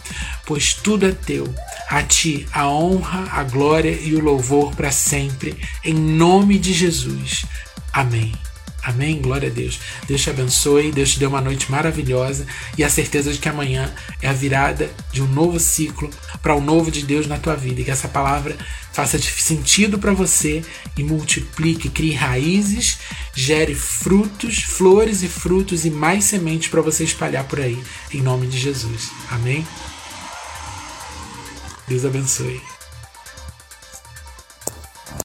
pois 0.45 0.75
tudo 0.75 1.07
é 1.07 1.11
Teu. 1.11 1.51
A 1.89 2.03
Ti 2.03 2.45
a 2.53 2.69
honra, 2.69 3.27
a 3.31 3.43
glória 3.43 3.99
e 3.99 4.13
o 4.13 4.23
louvor 4.23 4.75
para 4.75 4.91
sempre, 4.91 5.57
em 5.83 5.95
nome 5.95 6.59
de 6.59 6.71
Jesus. 6.71 7.43
Amém. 7.91 8.31
Amém? 8.83 9.21
Glória 9.21 9.49
a 9.49 9.51
Deus. 9.51 9.79
Deus 10.07 10.21
te 10.21 10.29
abençoe, 10.29 10.91
Deus 10.91 11.11
te 11.11 11.19
dê 11.19 11.25
uma 11.25 11.41
noite 11.41 11.71
maravilhosa 11.71 12.45
e 12.77 12.83
a 12.83 12.89
certeza 12.89 13.31
de 13.31 13.39
que 13.39 13.47
amanhã 13.47 13.93
é 14.21 14.27
a 14.27 14.33
virada 14.33 14.89
de 15.11 15.21
um 15.21 15.27
novo 15.27 15.59
ciclo 15.59 16.09
para 16.41 16.55
o 16.55 16.61
novo 16.61 16.89
de 16.89 17.03
Deus 17.03 17.27
na 17.27 17.37
tua 17.37 17.55
vida 17.55 17.81
e 17.81 17.83
que 17.83 17.91
essa 17.91 18.07
palavra 18.07 18.57
faça 18.91 19.19
sentido 19.19 19.99
para 19.99 20.13
você 20.13 20.63
e 20.97 21.03
multiplique, 21.03 21.89
crie 21.89 22.13
raízes, 22.13 22.97
gere 23.33 23.75
frutos, 23.75 24.63
flores 24.63 25.21
e 25.23 25.27
frutos 25.27 25.85
e 25.85 25.89
mais 25.89 26.23
sementes 26.23 26.69
para 26.69 26.81
você 26.81 27.03
espalhar 27.03 27.45
por 27.45 27.59
aí, 27.59 27.81
em 28.11 28.21
nome 28.21 28.47
de 28.47 28.57
Jesus. 28.57 29.11
Amém? 29.29 29.65
Deus 31.87 32.05
abençoe. 32.05 32.70